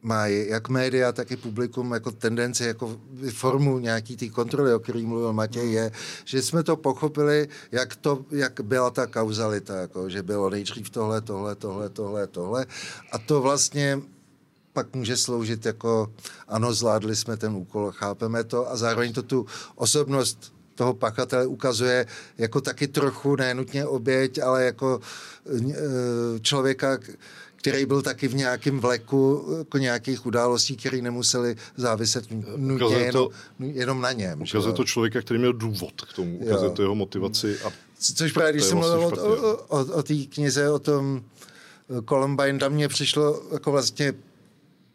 má 0.02 0.28
jak 0.28 0.70
média, 0.70 1.12
tak 1.12 1.32
i 1.32 1.38
publikum 1.38 1.92
jako 1.92 2.12
tendenci, 2.12 2.64
jako 2.64 2.98
formu 3.34 3.80
nějaký 3.80 4.18
té 4.18 4.30
kontroly, 4.30 4.74
o 4.74 4.80
který 4.80 5.06
mluvil 5.06 5.34
Matěj, 5.34 5.72
je, 5.72 5.92
že 6.26 6.42
jsme 6.42 6.64
to 6.64 6.76
pochopili, 6.76 7.48
jak, 7.72 7.96
to, 7.96 8.26
jak 8.32 8.62
byla 8.62 8.90
ta 8.90 9.08
kauzalita, 9.08 9.76
jako, 9.76 10.10
že 10.10 10.24
bylo 10.24 10.50
nejdřív 10.50 10.90
tohle, 10.90 11.22
tohle, 11.22 11.56
tohle, 11.56 11.90
tohle, 11.90 12.28
tohle. 12.28 12.66
A 13.12 13.18
to 13.18 13.42
vlastně 13.42 14.02
pak 14.74 14.96
může 14.96 15.18
sloužit 15.18 15.66
jako, 15.66 16.14
ano, 16.48 16.74
zvládli 16.74 17.16
jsme 17.16 17.38
ten 17.38 17.56
úkol, 17.56 17.92
chápeme 17.92 18.44
to 18.44 18.72
a 18.72 18.78
zároveň 18.78 19.14
to 19.14 19.24
tu 19.24 19.46
osobnost 19.76 20.54
toho 20.80 20.94
pachatele 20.94 21.48
ukazuje 21.48 22.06
jako 22.38 22.62
taky 22.62 22.88
trochu, 22.88 23.36
nenutně 23.36 23.86
oběť, 23.86 24.40
ale 24.40 24.66
jako 24.66 25.00
eh, 25.46 26.40
člověka, 26.40 26.98
který 27.56 27.86
byl 27.86 28.02
taky 28.02 28.28
v 28.28 28.36
nějakém 28.36 28.80
vleku 28.80 29.46
jako 29.58 29.78
nějakých 29.78 30.26
událostí, 30.26 30.78
které 30.78 31.02
nemuseli 31.02 31.56
záviset 31.76 32.32
nutně 32.56 32.96
jenom, 32.96 33.28
jenom 33.60 34.02
na 34.02 34.12
něm. 34.12 34.42
Ukazuje 34.42 34.74
to 34.74 34.84
člověka, 34.84 35.22
který 35.22 35.40
měl 35.40 35.54
důvod 35.54 36.02
k 36.02 36.14
tomu, 36.14 36.40
ukazuje 36.40 36.72
to 36.72 36.82
jeho 36.82 36.96
motivaci. 36.96 37.60
A 37.60 37.72
Což 38.16 38.32
právě, 38.32 38.54
když 38.54 38.64
jsem 38.64 38.78
vlastně 38.78 38.98
mluvil 38.98 39.20
o, 39.20 39.58
o, 39.68 39.80
o, 39.80 40.00
o 40.00 40.04
té 40.04 40.16
knize, 40.16 40.70
o 40.70 40.80
tom 40.80 41.22
eh, 41.22 42.02
Columbine, 42.10 42.60
tam 42.60 42.72
mně 42.74 42.88
přišlo 42.88 43.44
jako 43.52 43.72
vlastně 43.72 44.14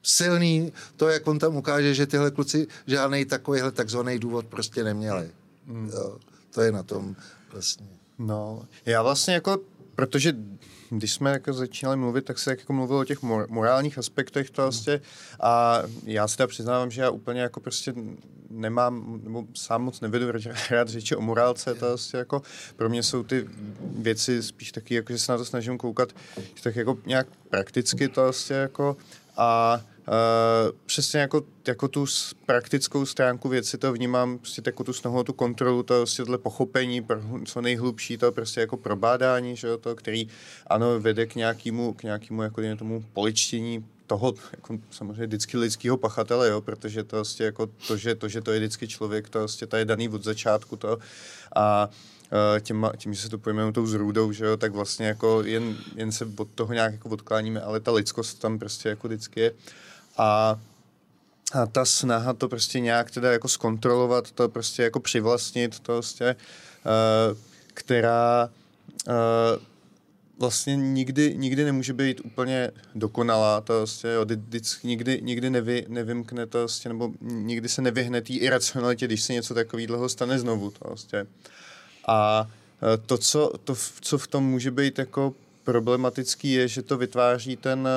silný 0.03 0.73
to, 0.97 1.09
jak 1.09 1.29
on 1.29 1.39
tam 1.39 1.57
ukáže, 1.57 1.95
že 1.95 2.07
tyhle 2.07 2.31
kluci 2.31 2.67
žádný 2.87 3.25
takovýhle 3.25 3.73
takzvaný 3.73 4.19
důvod 4.19 4.47
prostě 4.47 4.85
neměli. 4.85 5.29
Mm. 5.67 5.91
Jo, 5.95 6.19
to 6.51 6.61
je 6.61 6.73
na 6.73 6.83
tom 6.83 7.17
vlastně. 7.53 7.87
No, 8.19 8.63
já 8.87 9.03
vlastně 9.03 9.35
jako, 9.35 9.59
protože 9.95 10.33
když 10.91 11.13
jsme 11.13 11.31
jako 11.31 11.53
začínali 11.53 11.97
mluvit, 11.97 12.25
tak 12.25 12.39
se 12.39 12.51
jako 12.51 12.73
mluvil 12.73 12.97
o 12.97 13.05
těch 13.05 13.23
morálních 13.49 13.99
aspektech 13.99 14.51
to 14.51 14.63
vlastně 14.63 15.01
a 15.41 15.83
já 16.05 16.29
si 16.29 16.37
teda 16.37 16.47
přiznávám, 16.47 16.91
že 16.91 17.03
já 17.03 17.11
úplně 17.11 17.41
jako 17.41 17.61
prostě 17.61 17.95
nemám, 18.51 19.21
nebo 19.25 19.45
sám 19.55 19.83
moc 19.83 20.01
nevedu 20.01 20.27
rád 20.71 20.89
řeči 20.89 21.17
o 21.17 21.21
morálce, 21.21 21.75
to 21.75 21.87
vlastně 21.87 22.19
jako 22.19 22.43
pro 22.77 22.89
mě 22.89 23.03
jsou 23.03 23.23
ty 23.23 23.49
věci 23.83 24.43
spíš 24.43 24.73
taky, 24.73 24.95
jako 24.95 25.13
že 25.13 25.19
se 25.19 25.33
na 25.33 25.39
to 25.39 25.45
snažím 25.45 25.79
koukat 25.79 26.13
tak 26.63 26.77
jako 26.77 26.99
nějak 27.07 27.27
prakticky 27.51 28.09
to 28.09 28.23
vlastně 28.23 28.57
jako 28.57 28.97
a 29.37 29.81
Uh, 30.09 30.79
přesně 30.87 31.21
jako, 31.21 31.43
jako 31.69 31.89
tu 31.89 32.07
praktickou 32.47 33.07
stránku 33.07 33.49
věci 33.49 33.79
to 33.79 33.93
vnímám, 33.93 34.39
prostě 34.39 34.63
jako 34.67 34.85
tu 34.85 34.93
snahu 34.93 35.25
tu 35.25 35.33
kontrolu, 35.33 35.83
to 35.83 35.95
prostě 35.95 36.23
tohle 36.23 36.39
pochopení, 36.39 37.07
co 37.45 37.61
nejhlubší, 37.61 38.19
to 38.19 38.33
prostě 38.33 38.61
jako 38.61 38.77
probádání, 38.77 39.57
že 39.57 39.69
jo, 39.69 39.79
to, 39.79 39.95
který 39.95 40.29
ano, 40.67 41.01
vede 41.01 41.27
k 41.27 41.35
nějakému, 41.35 41.93
k 41.93 42.03
nějakému 42.03 42.43
jako 42.43 42.61
tomu 42.79 43.05
poličtění 43.13 43.85
toho 44.07 44.35
jako, 44.53 44.79
samozřejmě 44.91 45.27
vždycky 45.27 45.59
lidského 45.59 45.97
pachatele, 45.97 46.49
jo, 46.49 46.61
protože 46.61 47.05
to, 47.05 47.17
vlastně 47.17 47.47
jako 47.47 47.67
to, 47.67 47.97
že, 47.97 48.15
to, 48.15 48.29
že 48.29 48.41
to 48.41 48.53
je 48.53 48.59
vždycky 48.59 48.89
člověk, 48.89 49.29
to, 49.29 49.39
vlastně, 49.39 49.67
to 49.67 49.77
je 49.77 49.85
daný 49.85 50.09
od 50.09 50.25
začátku 50.25 50.77
to 50.77 50.99
a 51.57 51.89
tím, 52.61 52.87
tím, 52.97 53.15
že 53.15 53.23
se 53.23 53.29
to 53.29 53.39
pojmenuje 53.39 53.73
tou 53.73 53.87
zrůdou, 53.87 54.33
že 54.33 54.45
jo, 54.45 54.57
tak 54.57 54.73
vlastně 54.73 55.07
jako 55.07 55.43
jen, 55.43 55.77
jen 55.97 56.13
se 56.13 56.29
od 56.37 56.49
toho 56.55 56.73
nějak 56.73 56.93
jako 56.93 57.09
odkláníme, 57.09 57.61
ale 57.61 57.81
ta 57.81 57.93
lidskost 57.93 58.41
tam 58.41 58.59
prostě 58.59 58.89
jako 58.89 59.09
vždycky 59.09 59.41
je. 59.41 59.53
A 60.17 60.61
a 61.55 61.67
ta 61.67 61.85
snaha 61.85 62.33
to 62.33 62.49
prostě 62.49 62.81
nějak 62.81 63.11
teda 63.11 63.33
jako 63.33 63.49
zkontrolovat, 63.49 64.31
to 64.31 64.49
prostě 64.49 64.83
jako 64.83 65.01
přivlastnit, 65.01 65.81
to 65.81 65.93
prostě, 65.93 66.37
uh, 66.85 67.39
která 67.75 68.51
uh, 69.09 69.15
vlastně 70.39 70.77
nikdy, 70.77 71.35
nikdy 71.37 71.65
nemůže 71.65 71.93
být 71.93 72.21
úplně 72.25 72.71
dokonalá, 72.95 73.61
to 73.61 73.73
prostě, 73.73 74.09
jo, 74.09 74.25
vždycky, 74.25 74.87
nikdy, 74.87 75.21
nikdy 75.23 75.51
nevy, 75.51 75.87
nevymkne 75.89 76.47
to 76.47 76.59
prostě, 76.59 76.89
nebo 76.89 77.13
nikdy 77.21 77.69
se 77.69 77.83
nevyhne 77.83 78.23
té 78.23 78.33
iracionalitě, 78.33 79.07
když 79.07 79.23
se 79.23 79.33
něco 79.33 79.55
takového 79.55 80.09
stane 80.09 80.39
znovu, 80.39 80.71
to 80.71 80.79
prostě. 80.79 81.27
A 82.07 82.51
eh, 82.83 82.97
to 83.07 83.19
co, 83.19 83.53
to, 83.65 83.77
co 84.01 84.19
v 84.19 84.27
tom 84.27 84.45
může 84.45 84.71
být 84.71 84.99
jako 84.99 85.35
problematický, 85.65 86.53
je, 86.53 86.69
že 86.69 86.83
to 86.83 86.99
vytváří 86.99 87.57
ten 87.57 87.89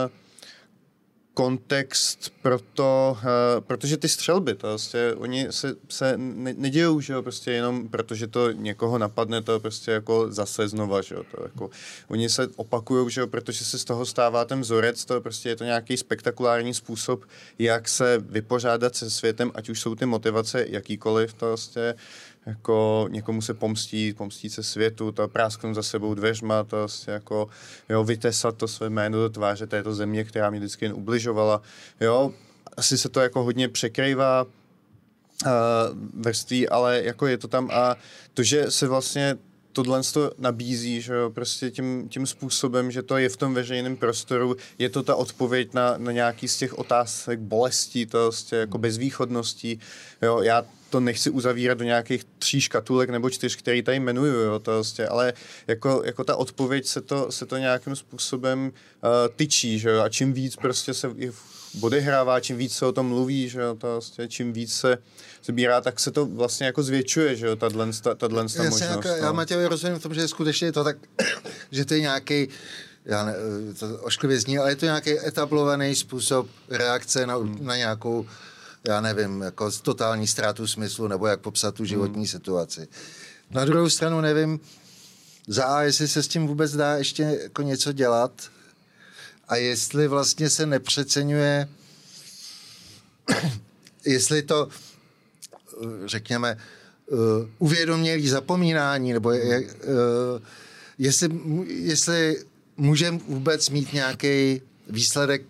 kontext 1.37 2.33
pro 2.41 2.59
to, 2.59 3.17
uh, 3.17 3.25
protože 3.61 3.97
ty 3.97 4.09
střelby, 4.09 4.55
to 4.55 4.67
vlastně, 4.67 5.13
oni 5.13 5.47
se, 5.49 5.75
se 5.89 6.13
ne, 6.17 6.53
nedějou, 6.57 7.01
že 7.01 7.13
jo, 7.13 7.21
prostě 7.23 7.51
jenom 7.51 7.87
protože 7.87 8.27
to 8.27 8.51
někoho 8.51 8.97
napadne, 8.97 9.41
to 9.41 9.59
prostě 9.59 9.91
jako 9.91 10.31
zase 10.31 10.67
znova, 10.67 11.01
že 11.01 11.15
jo, 11.15 11.23
to 11.31 11.43
jako, 11.43 11.69
oni 12.07 12.29
se 12.29 12.47
opakují, 12.55 13.11
že 13.11 13.21
jo, 13.21 13.27
protože 13.27 13.65
se 13.65 13.79
z 13.79 13.85
toho 13.85 14.05
stává 14.05 14.45
ten 14.45 14.61
vzorec, 14.61 15.05
to 15.05 15.21
prostě 15.21 15.49
je 15.49 15.55
to 15.55 15.63
nějaký 15.63 15.97
spektakulární 15.97 16.73
způsob, 16.73 17.25
jak 17.59 17.89
se 17.89 18.17
vypořádat 18.17 18.95
se 18.95 19.09
světem, 19.09 19.51
ať 19.55 19.69
už 19.69 19.81
jsou 19.81 19.95
ty 19.95 20.05
motivace 20.05 20.65
jakýkoliv, 20.69 21.33
to 21.33 21.47
vlastně, 21.47 21.95
jako 22.47 23.07
někomu 23.11 23.41
se 23.41 23.53
pomstí, 23.53 24.13
pomstí 24.13 24.49
se 24.49 24.63
světu, 24.63 25.11
to 25.11 25.27
prásknout 25.27 25.75
za 25.75 25.83
sebou 25.83 26.13
dveřma, 26.13 26.63
to 26.63 26.77
vlastně 26.77 27.13
jako, 27.13 27.49
jo, 27.89 28.03
vytesat 28.03 28.57
to 28.57 28.67
své 28.67 28.89
jméno 28.89 29.17
do 29.17 29.29
tváře 29.29 29.67
této 29.67 29.95
země, 29.95 30.23
která 30.23 30.49
mě 30.49 30.59
vždycky 30.59 30.85
jen 30.85 30.93
ubližovala, 30.93 31.61
jo, 32.01 32.31
asi 32.77 32.97
se 32.97 33.09
to 33.09 33.19
jako 33.19 33.43
hodně 33.43 33.69
překrývá, 33.69 34.43
uh, 34.43 35.51
vrství, 36.13 36.69
ale 36.69 37.01
jako 37.03 37.27
je 37.27 37.37
to 37.37 37.47
tam 37.47 37.69
a 37.73 37.95
to, 38.33 38.43
že 38.43 38.71
se 38.71 38.87
vlastně 38.87 39.37
tohle 39.73 40.01
to 40.13 40.31
nabízí, 40.37 41.01
že 41.01 41.13
jo, 41.13 41.29
prostě 41.29 41.71
tím, 41.71 42.09
tím 42.09 42.25
způsobem, 42.27 42.91
že 42.91 43.03
to 43.03 43.17
je 43.17 43.29
v 43.29 43.37
tom 43.37 43.53
veřejném 43.53 43.97
prostoru, 43.97 44.55
je 44.79 44.89
to 44.89 45.03
ta 45.03 45.15
odpověď 45.15 45.73
na, 45.73 45.97
na 45.97 46.11
nějaký 46.11 46.47
z 46.47 46.57
těch 46.57 46.77
otázek 46.77 47.39
bolestí, 47.39 48.05
to 48.05 48.17
prostě 48.25 48.55
jako 48.55 48.77
bezvýchodností, 48.77 49.79
jo, 50.21 50.41
já 50.41 50.65
to 50.89 50.99
nechci 50.99 51.29
uzavírat 51.29 51.77
do 51.77 51.83
nějakých 51.83 52.23
tří 52.39 52.61
škatulek 52.61 53.09
nebo 53.09 53.29
čtyř, 53.29 53.55
který 53.55 53.81
tady 53.81 53.97
jmenuju, 53.97 54.33
jo, 54.33 54.59
to 54.59 54.71
vlastně, 54.71 55.07
ale 55.07 55.33
jako, 55.67 56.01
jako 56.05 56.23
ta 56.23 56.35
odpověď 56.35 56.85
se 56.85 57.01
to, 57.01 57.31
se 57.31 57.45
to 57.45 57.57
nějakým 57.57 57.95
způsobem 57.95 58.59
uh, 59.03 59.09
tyčí, 59.35 59.79
že 59.79 59.89
jo, 59.89 60.01
a 60.01 60.09
čím 60.09 60.33
víc 60.33 60.55
prostě 60.55 60.93
se 60.93 61.11
odehrává, 61.81 62.39
čím 62.39 62.57
víc 62.57 62.75
se 62.75 62.85
o 62.85 62.91
tom 62.91 63.07
mluví, 63.07 63.49
že 63.49 63.61
jo, 63.61 63.75
to 63.75 63.87
vlastně, 63.87 64.27
čím 64.27 64.53
víc 64.53 64.73
se 64.73 64.97
sbírá, 65.43 65.81
tak 65.81 65.99
se 65.99 66.11
to 66.11 66.25
vlastně 66.25 66.65
jako 66.65 66.83
zvětšuje, 66.83 67.35
že 67.35 67.47
jo, 67.47 67.55
tato, 67.55 67.91
tato 68.01 68.29
možnost. 68.29 68.81
Jako, 68.81 69.07
no. 69.07 69.15
Já 69.15 69.31
Matěj 69.31 69.65
rozumím 69.65 69.99
v 69.99 70.03
tom, 70.03 70.13
že 70.13 70.21
je 70.21 70.27
skutečně 70.27 70.71
to 70.71 70.83
tak, 70.83 70.97
že 71.71 71.85
to 71.85 71.93
je 71.93 71.99
nějaký 72.01 72.47
já 73.07 73.25
ne, 73.25 73.33
to 73.79 73.97
ošklivě 74.01 74.39
zní, 74.39 74.57
ale 74.57 74.71
je 74.71 74.75
to 74.75 74.85
nějaký 74.85 75.19
etablovaný 75.27 75.95
způsob 75.95 76.47
reakce 76.69 77.27
na, 77.27 77.35
hmm. 77.35 77.57
na 77.61 77.75
nějakou 77.75 78.25
já 78.87 79.01
nevím, 79.01 79.41
jako 79.41 79.71
totální 79.71 80.27
ztrátu 80.27 80.67
smyslu, 80.67 81.07
nebo 81.07 81.27
jak 81.27 81.39
popsat 81.39 81.75
tu 81.75 81.85
životní 81.85 82.15
hmm. 82.15 82.27
situaci. 82.27 82.87
Na 83.51 83.65
druhou 83.65 83.89
stranu 83.89 84.21
nevím, 84.21 84.59
za 85.47 85.65
A, 85.65 85.81
jestli 85.81 86.07
se 86.07 86.23
s 86.23 86.27
tím 86.27 86.47
vůbec 86.47 86.75
dá 86.75 86.95
ještě 86.95 87.23
jako 87.23 87.61
něco 87.61 87.91
dělat 87.91 88.31
a 89.47 89.55
jestli 89.55 90.07
vlastně 90.07 90.49
se 90.49 90.65
nepřeceňuje, 90.65 91.69
jestli 94.05 94.41
to, 94.41 94.69
řekněme, 96.05 96.57
uh, 97.05 97.19
uvědomělý 97.59 98.29
zapomínání, 98.29 99.13
nebo 99.13 99.31
je, 99.31 99.59
uh, 99.61 99.71
jestli, 100.97 101.29
jestli 101.67 102.43
můžeme 102.77 103.19
vůbec 103.27 103.69
mít 103.69 103.93
nějaký 103.93 104.61
výsledek 104.89 105.41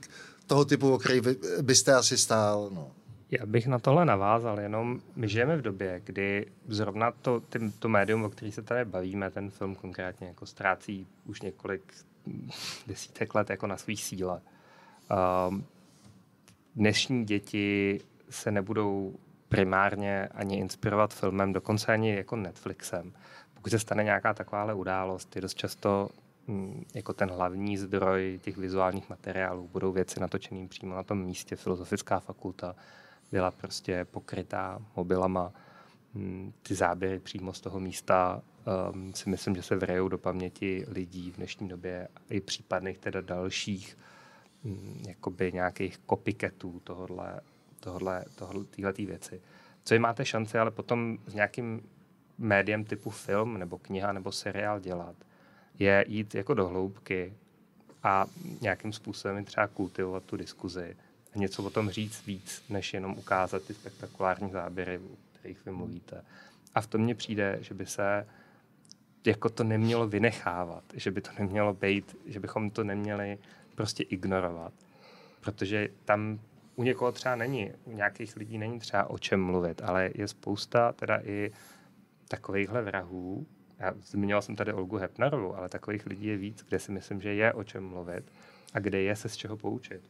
toho 0.48 0.66
typu, 0.66 0.94
o 0.94 0.98
který 0.98 1.22
byste 1.62 1.94
asi 1.94 2.18
stál. 2.18 2.70
No. 2.74 2.97
Já 3.32 3.46
bych 3.46 3.68
na 3.68 3.80
tohle 3.80 4.06
navázal, 4.06 4.60
jenom 4.60 5.00
my 5.16 5.28
žijeme 5.28 5.58
v 5.58 5.62
době, 5.62 6.02
kdy 6.04 6.46
zrovna 6.68 7.12
to, 7.12 7.42
tím, 7.50 7.72
to 7.72 7.90
médium, 7.90 8.24
o 8.24 8.30
který 8.30 8.52
se 8.52 8.62
tady 8.62 8.86
bavíme, 8.86 9.32
ten 9.32 9.50
film 9.50 9.76
konkrétně, 9.76 10.28
jako 10.28 10.46
ztrácí 10.46 11.08
už 11.26 11.42
několik 11.42 11.94
desítek 12.88 13.36
let 13.36 13.50
jako 13.50 13.68
na 13.68 13.78
svých 13.78 14.04
síle. 14.04 14.42
Um, 15.50 15.66
dnešní 16.76 17.26
děti 17.26 18.00
se 18.30 18.52
nebudou 18.52 19.16
primárně 19.50 20.28
ani 20.28 20.58
inspirovat 20.58 21.14
filmem, 21.14 21.54
dokonce 21.54 21.94
ani 21.94 22.16
jako 22.16 22.36
Netflixem. 22.36 23.14
Pokud 23.54 23.70
se 23.70 23.80
stane 23.80 24.04
nějaká 24.04 24.34
takováhle 24.34 24.74
událost, 24.74 25.36
je 25.36 25.42
dost 25.42 25.58
často 25.58 26.10
hm, 26.48 26.84
jako 26.94 27.14
ten 27.14 27.30
hlavní 27.30 27.78
zdroj 27.78 28.40
těch 28.44 28.58
vizuálních 28.58 29.10
materiálů. 29.10 29.70
Budou 29.72 29.92
věci 29.92 30.20
natočený 30.20 30.68
přímo 30.68 30.96
na 30.96 31.04
tom 31.04 31.24
místě, 31.24 31.56
filozofická 31.56 32.20
fakulta, 32.20 32.76
byla 33.32 33.52
prostě 33.52 34.06
pokrytá 34.06 34.80
mobilama. 34.96 35.54
Hmm, 36.14 36.54
ty 36.62 36.76
záběry 36.76 37.20
přímo 37.20 37.54
z 37.54 37.62
toho 37.62 37.80
místa 37.80 38.42
um, 38.92 39.14
si 39.14 39.30
myslím, 39.30 39.56
že 39.56 39.64
se 39.64 39.76
vrejou 39.76 40.08
do 40.08 40.18
paměti 40.18 40.86
lidí 40.88 41.32
v 41.32 41.36
dnešní 41.36 41.68
době 41.68 42.08
i 42.30 42.42
případných 42.42 42.98
teda 42.98 43.22
dalších 43.22 43.98
um, 44.64 45.04
jakoby 45.08 45.52
nějakých 45.52 46.00
copycatů 46.10 46.82
tohodle, 46.84 47.40
tohodle, 47.80 48.26
tohodle, 48.36 48.64
týhletý 48.64 49.06
věci. 49.06 49.42
Co 49.84 49.94
jim 49.94 50.02
máte 50.02 50.26
šanci 50.26 50.58
ale 50.58 50.72
potom 50.72 51.18
s 51.28 51.34
nějakým 51.34 51.90
médiem 52.38 52.86
typu 52.86 53.10
film 53.10 53.58
nebo 53.58 53.78
kniha 53.78 54.12
nebo 54.12 54.32
seriál 54.32 54.80
dělat, 54.80 55.16
je 55.80 56.06
jít 56.08 56.36
jako 56.36 56.54
do 56.54 56.68
hloubky 56.68 57.34
a 58.04 58.26
nějakým 58.62 58.94
způsobem 58.94 59.46
třeba 59.46 59.68
kultivovat 59.68 60.24
tu 60.24 60.38
diskuzi 60.38 60.96
něco 61.38 61.64
o 61.64 61.70
tom 61.70 61.90
říct 61.90 62.26
víc, 62.26 62.64
než 62.70 62.94
jenom 62.94 63.12
ukázat 63.18 63.64
ty 63.64 63.74
spektakulární 63.74 64.52
záběry, 64.52 64.98
o 64.98 65.18
kterých 65.40 65.66
vy 65.66 65.72
mluvíte. 65.72 66.24
A 66.76 66.82
v 66.82 66.88
tom 66.88 67.02
mně 67.02 67.16
přijde, 67.16 67.58
že 67.62 67.74
by 67.74 67.86
se 67.86 68.28
jako 69.26 69.50
to 69.50 69.64
nemělo 69.64 70.08
vynechávat, 70.08 70.84
že 70.94 71.12
by 71.12 71.22
to 71.22 71.30
nemělo 71.40 71.74
být, 71.74 72.16
že 72.26 72.40
bychom 72.40 72.70
to 72.70 72.84
neměli 72.84 73.38
prostě 73.76 74.04
ignorovat. 74.04 74.74
Protože 75.42 75.90
tam 76.06 76.40
u 76.76 76.84
někoho 76.84 77.12
třeba 77.12 77.36
není, 77.36 77.72
u 77.86 77.92
nějakých 77.92 78.36
lidí 78.36 78.58
není 78.58 78.80
třeba 78.80 79.10
o 79.10 79.18
čem 79.18 79.44
mluvit, 79.44 79.82
ale 79.84 80.10
je 80.16 80.28
spousta 80.28 80.92
teda 80.92 81.22
i 81.24 81.52
takovýchhle 82.28 82.82
vrahů, 82.82 83.48
já 83.80 83.94
zmiňoval 84.06 84.42
jsem 84.42 84.56
tady 84.56 84.74
Olgu 84.74 84.98
Hepnerovou, 84.98 85.56
ale 85.56 85.70
takových 85.70 86.06
lidí 86.06 86.26
je 86.26 86.38
víc, 86.38 86.66
kde 86.70 86.80
si 86.80 86.92
myslím, 86.92 87.22
že 87.22 87.34
je 87.34 87.54
o 87.54 87.64
čem 87.64 87.84
mluvit 87.84 88.32
a 88.74 88.80
kde 88.80 89.02
je 89.02 89.16
se 89.16 89.30
z 89.30 89.36
čeho 89.36 89.58
poučit 89.58 90.02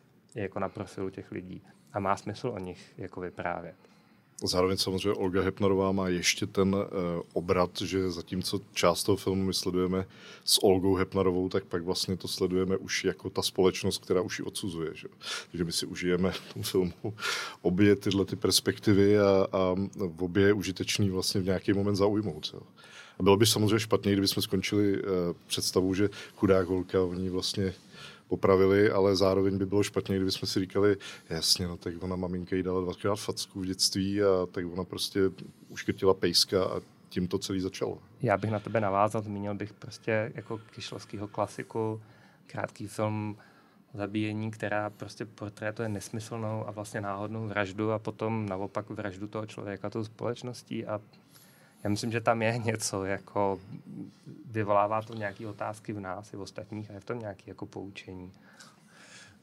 jako 0.43 0.59
na 0.59 0.69
profilu 0.69 1.09
těch 1.09 1.31
lidí 1.31 1.61
a 1.93 1.99
má 1.99 2.17
smysl 2.17 2.47
o 2.47 2.59
nich 2.59 2.93
jako 2.97 3.21
vyprávět. 3.21 3.75
Zároveň 4.43 4.77
samozřejmě 4.77 5.13
Olga 5.13 5.41
Hepnarová 5.41 5.91
má 5.91 6.09
ještě 6.09 6.45
ten 6.45 6.75
uh, 6.75 6.83
obrat, 7.33 7.81
že 7.81 8.11
zatímco 8.11 8.61
část 8.73 9.03
toho 9.03 9.15
filmu 9.15 9.43
my 9.43 9.53
sledujeme 9.53 10.05
s 10.43 10.63
Olgou 10.63 10.95
Hepnarovou, 10.95 11.49
tak 11.49 11.65
pak 11.65 11.83
vlastně 11.83 12.17
to 12.17 12.27
sledujeme 12.27 12.77
už 12.77 13.03
jako 13.03 13.29
ta 13.29 13.41
společnost, 13.41 13.97
která 13.97 14.21
už 14.21 14.39
ji 14.39 14.45
odsuzuje. 14.45 14.91
Že? 14.93 15.07
Takže 15.51 15.63
my 15.63 15.71
si 15.71 15.85
užijeme 15.85 16.31
v 16.31 16.53
tom 16.53 16.63
filmu 16.63 17.13
obě 17.61 17.95
tyhle 17.95 18.25
ty 18.25 18.35
perspektivy 18.35 19.19
a, 19.19 19.47
a 19.51 19.75
v 19.95 20.23
obě 20.23 20.47
je 20.47 20.53
užitečný 20.53 21.09
vlastně 21.09 21.41
v 21.41 21.45
nějaký 21.45 21.73
moment 21.73 21.95
zaujmout. 21.95 22.51
Jo? 22.53 22.61
A 23.19 23.23
bylo 23.23 23.37
by 23.37 23.45
samozřejmě 23.45 23.79
špatně, 23.79 24.11
kdyby 24.11 24.27
jsme 24.27 24.41
skončili 24.41 25.03
uh, 25.03 25.09
představu, 25.47 25.93
že 25.93 26.09
chudák 26.35 26.67
holka, 26.67 27.03
oni 27.03 27.29
vlastně 27.29 27.73
popravili, 28.27 28.91
ale 28.91 29.15
zároveň 29.15 29.57
by 29.57 29.65
bylo 29.65 29.83
špatně, 29.83 30.15
kdyby 30.15 30.31
jsme 30.31 30.47
si 30.47 30.59
říkali, 30.59 30.97
jasně, 31.29 31.67
no 31.67 31.77
tak 31.77 31.93
ona 32.03 32.15
maminka 32.15 32.55
jí 32.55 32.63
dala 32.63 32.81
dvakrát 32.81 33.15
facku 33.15 33.59
v 33.59 33.65
dětství 33.65 34.23
a 34.23 34.45
tak 34.51 34.65
ona 34.73 34.83
prostě 34.83 35.19
uškrtila 35.69 36.13
pejska 36.13 36.63
a 36.63 36.81
tím 37.09 37.27
to 37.27 37.39
celý 37.39 37.59
začalo. 37.59 37.97
Já 38.21 38.37
bych 38.37 38.51
na 38.51 38.59
tebe 38.59 38.81
navázal, 38.81 39.21
zmínil 39.21 39.55
bych 39.55 39.73
prostě 39.73 40.31
jako 40.35 40.57
kyšlovského 40.57 41.27
klasiku, 41.27 42.01
krátký 42.47 42.87
film 42.87 43.37
zabíjení, 43.93 44.51
která 44.51 44.89
prostě 44.89 45.25
portrétuje 45.25 45.89
nesmyslnou 45.89 46.67
a 46.67 46.71
vlastně 46.71 47.01
náhodnou 47.01 47.47
vraždu 47.47 47.91
a 47.91 47.99
potom 47.99 48.45
naopak 48.45 48.89
vraždu 48.89 49.27
toho 49.27 49.45
člověka 49.45 49.89
tou 49.89 50.03
společností 50.03 50.85
a 50.85 51.01
já 51.83 51.89
myslím, 51.89 52.11
že 52.11 52.21
tam 52.21 52.41
je 52.41 52.57
něco, 52.57 53.05
jako 53.05 53.59
vyvolává 54.45 55.01
to 55.01 55.13
nějaké 55.13 55.47
otázky 55.47 55.93
v 55.93 55.99
nás 55.99 56.33
i 56.33 56.37
v 56.37 56.41
ostatních 56.41 56.89
a 56.89 56.93
je 56.93 56.99
v 56.99 57.05
tom 57.05 57.19
nějaké 57.19 57.43
jako 57.47 57.65
poučení. 57.65 58.31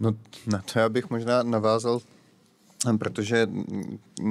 No 0.00 0.12
na 0.46 0.62
to 0.72 0.78
já 0.78 0.88
bych 0.88 1.10
možná 1.10 1.42
navázal 1.42 2.00
protože 2.98 3.48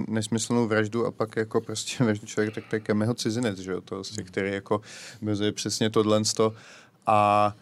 nesmyslnou 0.08 0.68
vraždu 0.68 1.06
a 1.06 1.12
pak 1.12 1.36
jako 1.36 1.62
prostě 1.62 2.04
vraždu 2.04 2.28
člověk, 2.28 2.56
tak 2.56 2.64
to 2.70 2.76
je 2.76 3.16
cizinec, 3.16 3.60
že 3.60 3.72
jo, 3.72 3.82
to, 3.82 4.02
který 4.24 4.54
jako 4.54 4.82
přesně 5.52 5.90
tohle 5.90 6.22
a 7.08 7.56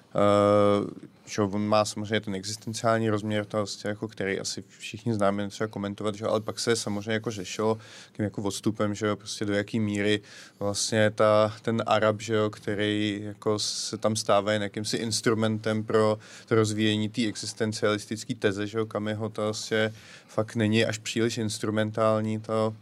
uh, 0.82 0.90
že 1.32 1.42
on 1.42 1.68
má 1.68 1.86
samozřejmě 1.86 2.20
ten 2.22 2.36
existenciální 2.36 3.10
rozměr, 3.10 3.46
to 3.46 3.58
vlastně 3.58 3.90
jako, 3.90 4.08
který 4.08 4.40
asi 4.40 4.64
všichni 4.78 5.14
známe, 5.14 5.50
třeba 5.50 5.68
komentovat, 5.68 6.16
že, 6.16 6.26
ale 6.26 6.42
pak 6.42 6.60
se 6.60 6.76
samozřejmě 6.76 7.12
jako 7.12 7.32
řešilo 7.32 7.78
tím 8.14 8.26
jako 8.26 8.42
odstupem, 8.42 8.96
že 8.96 9.16
prostě 9.16 9.46
do 9.46 9.54
jaký 9.54 9.80
míry 9.80 10.22
vlastně 10.60 11.12
ta, 11.12 11.54
ten 11.62 11.84
Arab, 11.86 12.22
že 12.22 12.38
který 12.52 13.22
jako 13.24 13.60
se 13.60 13.98
tam 13.98 14.16
stává 14.16 14.52
jen 14.52 14.62
jakýmsi 14.62 14.98
instrumentem 14.98 15.84
pro 15.84 16.18
to 16.46 16.56
rozvíjení 16.56 17.10
té 17.10 17.26
existencialistické 17.26 18.36
teze, 18.36 18.68
že 18.68 18.86
kam 18.88 19.08
jeho 19.08 19.30
to 19.30 19.42
vlastně 19.42 19.94
fakt 20.28 20.56
není 20.56 20.86
až 20.86 20.98
příliš 20.98 21.38
instrumentální, 21.38 22.40
to 22.40 22.76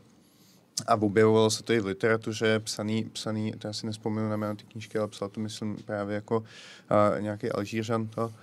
a 0.88 0.96
objevovalo 0.96 1.50
se 1.50 1.63
to 1.63 1.74
i 1.74 1.80
v 1.80 1.86
literatuře, 1.86 2.60
psaný, 2.60 3.04
psaný 3.04 3.52
to 3.52 3.68
já 3.68 3.74
si 3.74 3.86
nespomenu 3.86 4.30
na 4.30 4.38
jméno 4.38 4.56
ty 4.56 4.63
knížky, 4.63 4.98
ale 4.98 5.08
psal 5.08 5.30
to, 5.30 5.39
myslím, 5.39 5.78
právě 5.86 6.15
jako 6.15 6.39
uh, 6.39 7.22
nějaký 7.22 7.52
Alžířan, 7.52 8.08
to, 8.08 8.26
uh, 8.26 8.34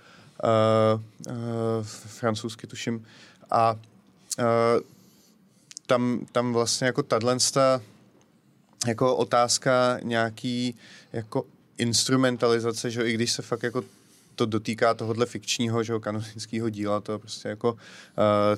uh, 1.31 1.85
francouzsky 1.85 2.67
tuším. 2.67 3.05
A 3.51 3.73
uh, 3.73 3.77
tam, 5.85 6.25
tam 6.31 6.53
vlastně 6.53 6.87
jako 6.87 7.03
tato 7.03 7.27
jako 8.87 9.15
otázka 9.15 9.99
nějaký 10.03 10.75
jako 11.13 11.45
instrumentalizace, 11.77 12.91
že 12.91 13.09
i 13.09 13.13
když 13.13 13.31
se 13.31 13.41
fakt 13.41 13.63
jako 13.63 13.83
to 14.35 14.45
dotýká 14.45 14.93
tohohle 14.93 15.25
fikčního, 15.25 15.83
že 15.83 15.93
kanonického 15.99 16.69
díla, 16.69 16.99
to 16.99 17.19
prostě 17.19 17.49
jako 17.49 17.73
uh, 17.73 17.79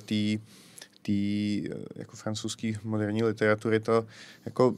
tý, 0.06 0.40
tý, 1.02 1.64
jako 1.96 2.16
francouzský 2.16 2.78
moderní 2.84 3.24
literatury, 3.24 3.80
to 3.80 4.06
jako 4.46 4.76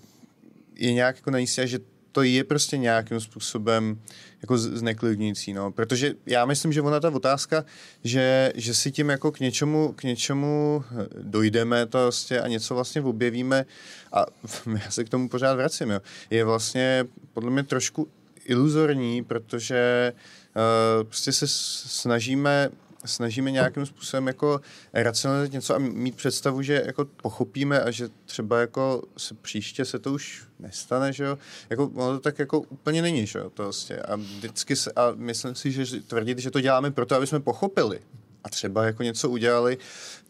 je 0.76 0.94
nějak 0.94 1.16
jako 1.16 1.32
najistě, 1.32 1.68
že 1.68 1.80
to 2.12 2.24
je 2.24 2.44
prostě 2.44 2.78
nějakým 2.78 3.20
způsobem 3.20 4.02
jako 4.42 4.58
zneklidňující, 4.58 5.54
no. 5.54 5.72
Protože 5.72 6.14
já 6.26 6.46
myslím, 6.46 6.74
že 6.74 6.82
ona 6.82 7.00
ta 7.00 7.10
otázka, 7.10 7.66
že, 8.04 8.54
že 8.56 8.74
si 8.74 8.92
tím 8.92 9.10
jako 9.10 9.32
k 9.32 9.40
něčemu, 9.40 9.94
k 9.94 10.04
něčemu 10.04 10.84
dojdeme 11.22 11.86
to 11.86 11.98
vlastně 11.98 12.42
a 12.42 12.48
něco 12.48 12.76
vlastně 12.76 13.02
objevíme 13.02 13.66
a 14.12 14.26
já 14.84 14.92
se 14.92 15.04
k 15.04 15.10
tomu 15.10 15.30
pořád 15.30 15.56
vracím, 15.56 15.90
jo. 15.90 16.00
Je 16.30 16.44
vlastně 16.46 17.06
podle 17.34 17.52
mě 17.52 17.64
trošku 17.64 18.08
iluzorní, 18.46 19.24
protože 19.24 20.14
uh, 20.56 21.04
prostě 21.08 21.32
se 21.32 21.48
snažíme 21.48 22.70
snažíme 23.06 23.52
nějakým 23.52 23.86
způsobem 23.86 24.28
jako 24.28 24.62
racionalizovat 24.94 25.52
něco 25.52 25.76
a 25.76 25.78
mít 25.78 26.16
představu, 26.16 26.62
že 26.62 26.84
jako 26.86 27.06
pochopíme 27.06 27.82
a 27.82 27.92
že 27.92 28.10
třeba 28.26 28.60
jako 28.60 29.04
se 29.18 29.34
příště 29.34 29.86
se 29.86 30.00
to 30.00 30.14
už 30.14 30.44
nestane, 30.60 31.14
že 31.14 31.24
jo. 31.24 31.38
Jako 31.70 31.92
ono 31.96 32.14
to 32.14 32.20
tak 32.20 32.40
jako 32.40 32.60
úplně 32.60 33.02
není, 33.02 33.28
že 33.28 33.40
jo, 33.40 33.50
to 33.50 33.64
vlastně. 33.64 33.98
A 33.98 34.16
vždycky 34.16 34.76
se, 34.76 34.92
a 34.92 35.14
myslím 35.16 35.56
si, 35.56 35.72
že 35.72 36.02
tvrdit, 36.02 36.40
že 36.40 36.52
to 36.52 36.62
děláme 36.62 36.92
proto, 36.92 37.16
aby 37.16 37.28
jsme 37.28 37.40
pochopili 37.40 38.00
a 38.44 38.50
třeba 38.50 38.86
jako 38.86 39.04
něco 39.04 39.30
udělali, 39.30 39.78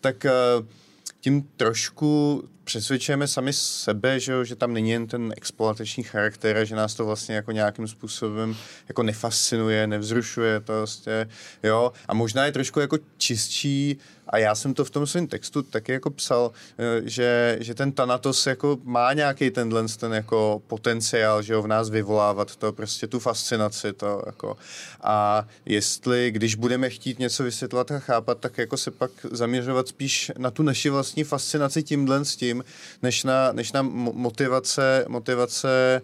tak 0.02 0.26
uh, 0.60 0.66
tím 1.20 1.44
trošku 1.58 2.44
přesvědčujeme 2.72 3.28
sami 3.28 3.54
sebe, 3.54 4.20
že, 4.20 4.46
že 4.46 4.56
tam 4.56 4.74
není 4.74 4.90
jen 4.90 5.08
ten 5.08 5.34
exploatační 5.38 6.04
charakter, 6.04 6.66
že 6.66 6.76
nás 6.76 6.94
to 6.94 7.06
vlastně 7.06 7.36
jako 7.36 7.52
nějakým 7.52 7.88
způsobem 7.88 8.56
jako 8.88 9.04
nefascinuje, 9.04 9.88
nevzrušuje 9.88 10.60
to 10.60 10.74
vlastně, 10.74 11.28
jo, 11.64 11.92
a 12.08 12.14
možná 12.14 12.46
je 12.46 12.52
trošku 12.52 12.80
jako 12.80 12.98
čistší 13.18 14.00
a 14.32 14.38
já 14.38 14.56
jsem 14.56 14.74
to 14.74 14.86
v 14.86 14.90
tom 14.90 15.08
svém 15.08 15.28
textu 15.28 15.62
taky 15.62 15.92
jako 15.92 16.10
psal, 16.10 16.52
eh, 16.78 17.02
že, 17.10 17.58
že 17.62 17.74
ten 17.74 17.92
Thanatos 17.92 18.48
jako 18.48 18.78
má 18.84 19.14
nějaký 19.14 19.52
tenhle 19.52 19.86
ten 20.00 20.14
jako 20.14 20.62
potenciál, 20.68 21.42
že 21.42 21.56
ho 21.56 21.62
v 21.62 21.68
nás 21.68 21.90
vyvolávat 21.90 22.56
to 22.56 22.74
prostě 22.74 23.08
tu 23.08 23.20
fascinaci 23.20 23.94
to 23.94 24.24
jako. 24.26 24.58
A 25.02 25.48
jestli, 25.66 26.32
když 26.32 26.56
budeme 26.56 26.90
chtít 26.90 27.20
něco 27.20 27.44
vysvětlovat 27.44 27.92
a 27.92 28.00
chápat, 28.00 28.40
tak 28.40 28.58
jako 28.58 28.78
se 28.78 28.92
pak 28.92 29.12
zaměřovat 29.32 29.88
spíš 29.88 30.32
na 30.38 30.52
tu 30.52 30.64
naši 30.64 30.90
vlastní 30.90 31.24
fascinaci 31.24 31.84
tímhle 31.84 32.26
s 32.26 32.36
tím, 32.36 32.61
než 33.02 33.24
na, 33.24 33.52
než 33.52 33.72
na 33.72 33.82
motivace, 33.82 35.06
motivace 35.08 36.02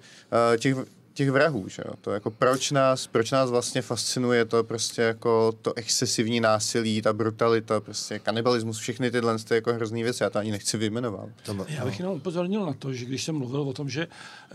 uh, 0.52 0.58
těch 0.58 0.76
těch 1.18 1.32
vrahů, 1.32 1.68
že 1.68 1.84
jo? 1.86 1.94
To 2.02 2.12
jako 2.12 2.32
proč 2.32 2.72
nás, 2.72 3.08
proč 3.08 3.32
nás 3.32 3.50
vlastně 3.50 3.82
fascinuje 3.82 4.46
to 4.46 4.64
prostě 4.64 5.02
jako 5.02 5.52
to 5.62 5.74
excesivní 5.74 6.40
násilí, 6.40 7.02
ta 7.02 7.14
brutalita, 7.14 7.80
prostě 7.80 8.20
kanibalismus, 8.20 8.78
všechny 8.78 9.12
tyhle 9.12 9.40
ty 9.40 9.56
jako 9.56 9.74
hrozný 9.74 10.04
věci, 10.04 10.24
já 10.24 10.30
to 10.30 10.40
ani 10.40 10.52
nechci 10.52 10.78
vyjmenovat. 10.78 11.30
Já 11.68 11.86
bych 11.86 12.00
jenom 12.00 12.16
upozornil 12.16 12.66
na 12.66 12.74
to, 12.74 12.94
že 12.94 13.06
když 13.06 13.24
jsem 13.24 13.36
mluvil 13.36 13.62
o 13.62 13.74
tom, 13.74 13.90
že, 13.90 14.08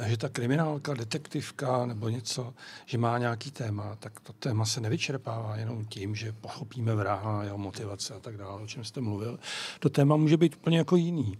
že 0.07 0.16
ta 0.16 0.29
kriminálka, 0.29 0.94
detektivka 0.94 1.87
nebo 1.87 2.09
něco, 2.09 2.55
že 2.87 2.98
má 2.98 3.18
nějaký 3.18 3.51
téma, 3.51 3.96
tak 4.01 4.20
to 4.20 4.33
téma 4.33 4.64
se 4.64 4.81
nevyčerpává 4.81 5.57
jenom 5.57 5.85
tím, 5.85 6.14
že 6.14 6.33
pochopíme 6.33 6.94
vraha, 6.94 7.44
jeho 7.44 7.59
motivace 7.59 8.14
a 8.14 8.18
tak 8.18 8.37
dále, 8.37 8.62
o 8.62 8.66
čem 8.66 8.85
jste 8.85 9.01
mluvil. 9.01 9.38
To 9.81 9.88
téma 9.88 10.16
může 10.16 10.37
být 10.37 10.57
úplně 10.57 10.79
jako 10.79 10.96
jiný. 10.96 11.38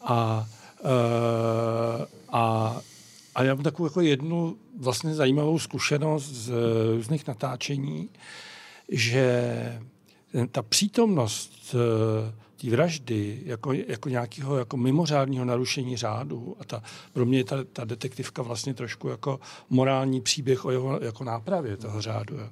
A, 0.00 0.46
uh, 0.84 2.04
a 2.32 2.76
a 3.36 3.42
já 3.42 3.54
mám 3.54 3.64
takovou 3.64 3.86
jako 3.86 4.00
jednu 4.00 4.56
vlastně 4.78 5.14
zajímavou 5.14 5.58
zkušenost 5.58 6.24
z 6.24 6.52
různých 6.94 7.26
natáčení, 7.26 8.10
že 8.88 9.82
ta 10.52 10.62
přítomnost 10.62 11.74
eh, 11.74 12.34
té 12.60 12.70
vraždy 12.70 13.42
jako, 13.44 13.72
jako 13.72 14.08
nějakého 14.08 14.56
jako 14.56 14.76
mimořádného 14.76 15.44
narušení 15.44 15.96
řádu 15.96 16.56
a 16.60 16.64
ta, 16.64 16.82
pro 17.12 17.26
mě 17.26 17.38
je 17.38 17.44
ta, 17.44 17.56
ta 17.72 17.84
detektivka 17.84 18.42
vlastně 18.42 18.74
trošku 18.74 19.08
jako 19.08 19.40
morální 19.70 20.20
příběh 20.20 20.64
o 20.64 20.70
jeho 20.70 21.00
jako 21.02 21.24
nápravě 21.24 21.76
toho 21.76 22.02
řádu. 22.02 22.36
Jo. 22.36 22.48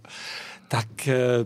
Tak 0.68 1.08
eh, 1.08 1.44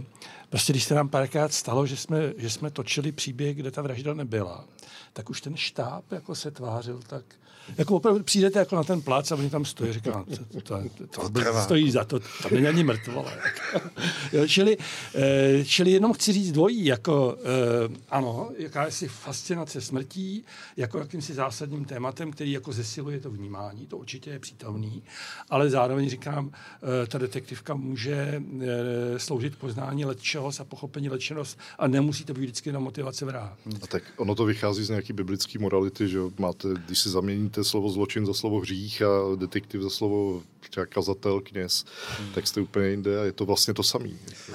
prostě 0.48 0.72
když 0.72 0.85
se 0.85 0.94
nám 0.94 1.09
párkrát 1.09 1.53
stalo, 1.53 1.87
že 1.87 1.96
jsme, 1.96 2.33
že 2.37 2.51
jsme 2.51 2.70
točili 2.70 3.12
příběh, 3.12 3.57
kde 3.57 3.70
ta 3.70 3.83
vražda 3.83 4.14
nebyla, 4.14 4.64
tak 5.12 5.31
už 5.31 5.40
ten 5.40 5.57
štáb 5.57 6.12
jako 6.12 6.35
se 6.35 6.51
tvářil 6.51 7.01
tak, 7.07 7.24
jako 7.76 7.96
opravdu 7.96 8.22
přijdete 8.22 8.59
jako 8.59 8.76
na 8.76 8.85
ten 8.85 9.02
plác 9.02 9.33
a 9.33 9.37
oni 9.37 9.50
tam 9.50 9.64
stojí, 9.64 9.92
říkám, 9.92 10.24
to, 10.24 10.61
to, 10.61 10.83
to, 11.11 11.28
to 11.28 11.62
stojí 11.62 11.90
za 11.90 12.04
to, 12.04 12.18
tam 12.18 12.52
není 12.52 12.66
ani 12.66 12.85
mrtvola. 12.85 13.33
jo, 14.33 14.46
čili, 14.46 14.76
eh, 15.14 15.64
čili 15.64 15.90
jenom 15.90 16.12
chci 16.12 16.33
říct 16.33 16.52
dvojí, 16.52 16.85
jako 16.85 17.37
eh, 17.38 17.96
ano, 18.11 18.50
jaká 18.59 18.85
je 18.85 18.90
si 18.90 19.09
fascinace 19.09 19.81
smrtí, 19.81 20.44
jako 20.76 20.98
jakýmsi 20.98 21.35
zásadním 21.35 21.85
tématem, 21.85 22.31
který 22.31 22.52
jako 22.52 22.72
zesiluje 22.72 23.20
to 23.20 23.31
vnímání, 23.31 23.87
to 23.87 23.96
určitě 23.96 24.31
je 24.31 24.38
přítomný, 24.38 25.02
ale 25.50 25.70
zároveň 25.70 26.11
říkám, 26.11 26.50
eh, 27.02 27.07
ta 27.07 27.18
detektivka 27.18 27.74
může 27.74 28.42
sloužit 29.16 29.54
k 29.54 29.59
poznání 29.59 30.04
lepšího 30.04 30.50
a 30.61 30.64
pochopení 30.64 31.09
lepšenost 31.09 31.59
a 31.78 31.87
nemusí 31.87 32.24
to 32.24 32.35
být 32.35 32.40
vždycky 32.40 32.72
na 32.72 32.81
motivace 32.81 33.24
vrát. 33.24 33.59
A 33.83 33.87
tak 33.87 34.02
ono 34.16 34.35
to 34.35 34.44
vychází 34.44 34.85
z 34.85 34.88
nějaký 34.88 35.12
biblické 35.12 35.59
morality, 35.59 36.09
že 36.09 36.18
máte, 36.38 36.68
když 36.87 36.98
si 36.98 37.11
zaměníte 37.11 37.58
to 37.59 37.64
slovo 37.64 37.90
zločin 37.90 38.27
za 38.27 38.35
slovo 38.35 38.61
hřích 38.61 39.03
a 39.03 39.37
detektiv 39.37 39.83
za 39.83 39.90
slovo 39.90 40.42
třeba 40.71 40.87
kazatel, 40.87 41.40
kněz, 41.40 41.85
hmm. 42.18 42.33
tak 42.35 42.47
jste 42.47 42.61
úplně 42.61 42.88
jinde 42.88 43.21
a 43.21 43.25
je 43.25 43.33
to 43.33 43.47
vlastně 43.47 43.75
to 43.75 43.83
samé. 43.83 44.09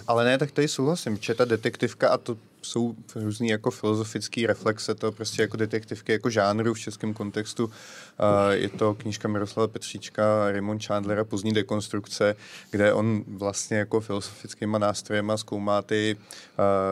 Ale 0.07 0.25
ne, 0.25 0.37
tak 0.37 0.51
tady 0.51 0.67
souhlasím, 0.67 1.17
že 1.21 1.33
ta 1.33 1.45
detektivka 1.45 2.09
a 2.09 2.17
to 2.17 2.37
jsou 2.61 2.95
různý 3.15 3.47
jako 3.47 3.71
filozofický 3.71 4.47
reflexe, 4.47 4.95
to 4.95 5.11
prostě 5.11 5.41
jako 5.41 5.57
detektivky 5.57 6.11
jako 6.11 6.29
žánru 6.29 6.73
v 6.73 6.79
českém 6.79 7.13
kontextu. 7.13 7.71
Uh, 8.19 8.51
je 8.51 8.69
to 8.69 8.93
knížka 8.93 9.27
Miroslava 9.27 9.67
Petříčka, 9.67 10.51
Raymond 10.51 10.85
Chandlera, 10.85 11.23
Pozdní 11.23 11.53
dekonstrukce, 11.53 12.35
kde 12.71 12.93
on 12.93 13.23
vlastně 13.27 13.77
jako 13.77 14.01
filozofickýma 14.01 14.77
nástrojema 14.77 15.37
zkoumá 15.37 15.81
ty, 15.81 16.17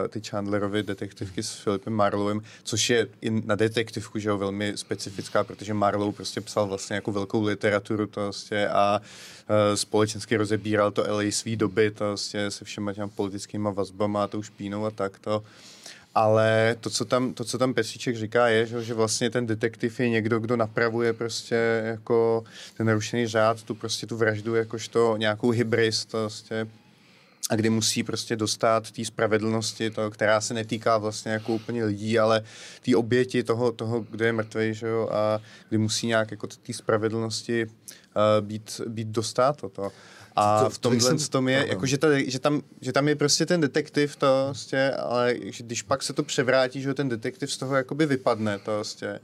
uh, 0.04 0.08
ty 0.08 0.22
Chandlerovy 0.22 0.84
detektivky 0.84 1.44
s 1.44 1.54
Filipem 1.54 1.94
Marlowem, 1.94 2.42
což 2.64 2.90
je 2.90 3.08
i 3.22 3.30
na 3.30 3.56
detektivku 3.56 4.20
že 4.20 4.30
jo, 4.30 4.38
velmi 4.38 4.74
specifická, 4.76 5.44
protože 5.44 5.74
Marlow 5.74 6.16
prostě 6.16 6.42
psal 6.42 6.68
vlastně 6.68 6.96
jako 6.96 7.12
velkou 7.12 7.44
literaturu 7.44 8.08
to 8.08 8.22
vlastně 8.22 8.70
a 8.70 9.02
uh, 9.02 9.76
společensky 9.76 10.38
rozebíral 10.38 10.92
to 10.92 11.04
LA 11.08 11.24
svý 11.30 11.56
doby, 11.56 11.92
to 11.92 12.06
vlastně 12.06 12.52
se 12.52 12.66
všema 12.66 12.94
těma 12.94 13.08
politickýma 13.08 13.70
vazbama 13.70 14.24
a 14.24 14.28
tou 14.28 14.44
špínou 14.44 14.86
a 14.86 14.92
tak 14.92 15.20
to. 15.20 15.44
Ale 16.16 16.76
to, 16.80 16.90
co 16.90 17.06
tam, 17.06 17.34
to, 17.34 17.44
co 17.46 17.58
tam 17.58 17.74
Pesíček 17.74 18.18
říká, 18.18 18.48
je, 18.48 18.66
že, 18.66 18.94
vlastně 18.94 19.30
ten 19.30 19.48
detektiv 19.48 20.00
je 20.00 20.10
někdo, 20.10 20.40
kdo 20.40 20.58
napravuje 20.58 21.14
prostě 21.14 21.82
jako 21.86 22.44
ten 22.78 22.88
narušený 22.88 23.28
řád, 23.28 23.64
tu 23.64 23.76
prostě 23.76 24.08
tu 24.08 24.18
vraždu 24.18 24.56
jakožto 24.56 25.18
nějakou 25.18 25.50
hybris, 25.50 26.06
to 26.06 26.18
vlastně 26.18 26.68
a 27.50 27.56
kdy 27.56 27.70
musí 27.70 28.04
prostě 28.04 28.36
dostat 28.36 28.92
té 28.92 29.06
spravedlnosti, 29.06 29.90
to, 29.90 30.12
která 30.12 30.42
se 30.42 30.54
netýká 30.54 30.98
vlastně 30.98 31.32
jako 31.32 31.54
úplně 31.54 31.86
lidí, 31.86 32.20
ale 32.20 32.44
té 32.86 32.96
oběti 32.96 33.44
toho, 33.44 33.72
toho, 33.72 34.06
kdo 34.12 34.26
je 34.26 34.34
mrtvý, 34.34 34.74
že 34.74 34.88
jo, 34.88 35.10
a 35.12 35.42
kdy 35.70 35.78
musí 35.78 36.08
nějak 36.08 36.32
jako 36.32 36.48
té 36.48 36.74
spravedlnosti 36.74 37.66
uh, 37.66 37.72
být, 38.48 38.82
být 38.88 39.08
dostat 39.08 39.62
to. 39.72 39.92
A 40.36 40.70
v 40.70 40.78
tomhle 40.78 41.02
jsem, 41.02 41.18
tom 41.18 41.50
je, 41.50 41.66
jako, 41.70 41.86
že, 41.86 41.98
ta, 41.98 42.08
že, 42.28 42.40
tam, 42.40 42.62
že 42.82 42.92
tam 42.92 43.08
je 43.08 43.16
prostě 43.16 43.46
ten 43.46 43.62
detektiv, 43.62 44.16
to 44.16 44.42
vlastně, 44.46 44.92
ale 44.92 45.36
že 45.44 45.64
když 45.64 45.82
pak 45.82 46.04
se 46.04 46.14
to 46.14 46.24
převrátí, 46.24 46.82
že 46.82 46.94
ten 46.94 47.10
detektiv 47.10 47.52
z 47.52 47.58
toho 47.58 47.76
jakoby 47.76 48.06
vypadne, 48.06 48.60
to 48.60 48.76
vlastně, 48.76 49.20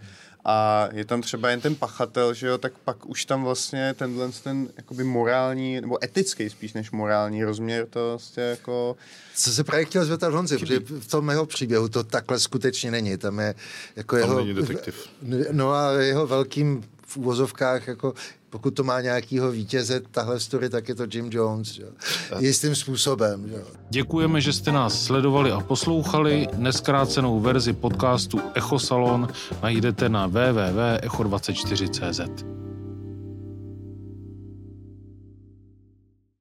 a 0.50 0.90
je 0.94 1.06
tam 1.06 1.22
třeba 1.22 1.50
jen 1.50 1.62
ten 1.62 1.76
pachatel, 1.76 2.34
že 2.34 2.48
jo, 2.48 2.58
tak 2.58 2.74
pak 2.86 3.06
už 3.06 3.26
tam 3.26 3.44
vlastně 3.44 3.94
tenhle 3.98 4.32
ten 4.44 4.68
jakoby 4.78 5.04
morální, 5.04 5.82
nebo 5.82 6.04
etický 6.04 6.50
spíš 6.50 6.74
než 6.74 6.92
morální 6.92 7.44
rozměr, 7.44 7.88
to 7.90 8.10
vlastně 8.10 8.44
jako... 8.44 8.98
Co 9.36 9.54
se 9.54 9.64
právě 9.64 9.86
chtěl 9.86 10.06
zvětat 10.06 10.34
Honzi, 10.34 10.58
protože 10.58 10.80
v 10.80 11.08
tom 11.08 11.30
jeho 11.30 11.46
příběhu 11.46 11.90
to 11.90 12.04
takhle 12.04 12.40
skutečně 12.40 12.92
není, 12.92 13.18
tam 13.18 13.40
je 13.40 13.56
jako 13.96 14.16
tam 14.16 14.30
jeho... 14.30 14.40
není 14.40 14.54
detektiv. 14.54 15.10
No 15.52 15.72
a 15.72 15.92
jeho 15.92 16.28
velkým 16.28 16.84
v 17.08 17.18
úvozovkách 17.18 17.88
jako 17.88 18.14
pokud 18.58 18.74
to 18.74 18.84
má 18.84 19.02
nějakýho 19.02 19.52
vítěze, 19.52 20.02
tahle 20.12 20.40
story, 20.40 20.70
tak 20.70 20.90
je 20.90 20.96
to 20.96 21.04
Jim 21.14 21.30
Jones, 21.32 21.68
že? 21.68 21.84
jistým 22.40 22.76
způsobem. 22.76 23.50
Že? 23.50 23.56
Děkujeme, 23.90 24.42
že 24.42 24.54
jste 24.54 24.72
nás 24.72 25.04
sledovali 25.04 25.52
a 25.52 25.60
poslouchali. 25.60 26.48
Neskrácenou 26.58 27.40
verzi 27.40 27.74
podcastu 27.74 28.40
Echo 28.56 28.80
Salon 28.80 29.28
najdete 29.64 30.10
na 30.10 30.28
www.echo24.cz. 30.28 32.67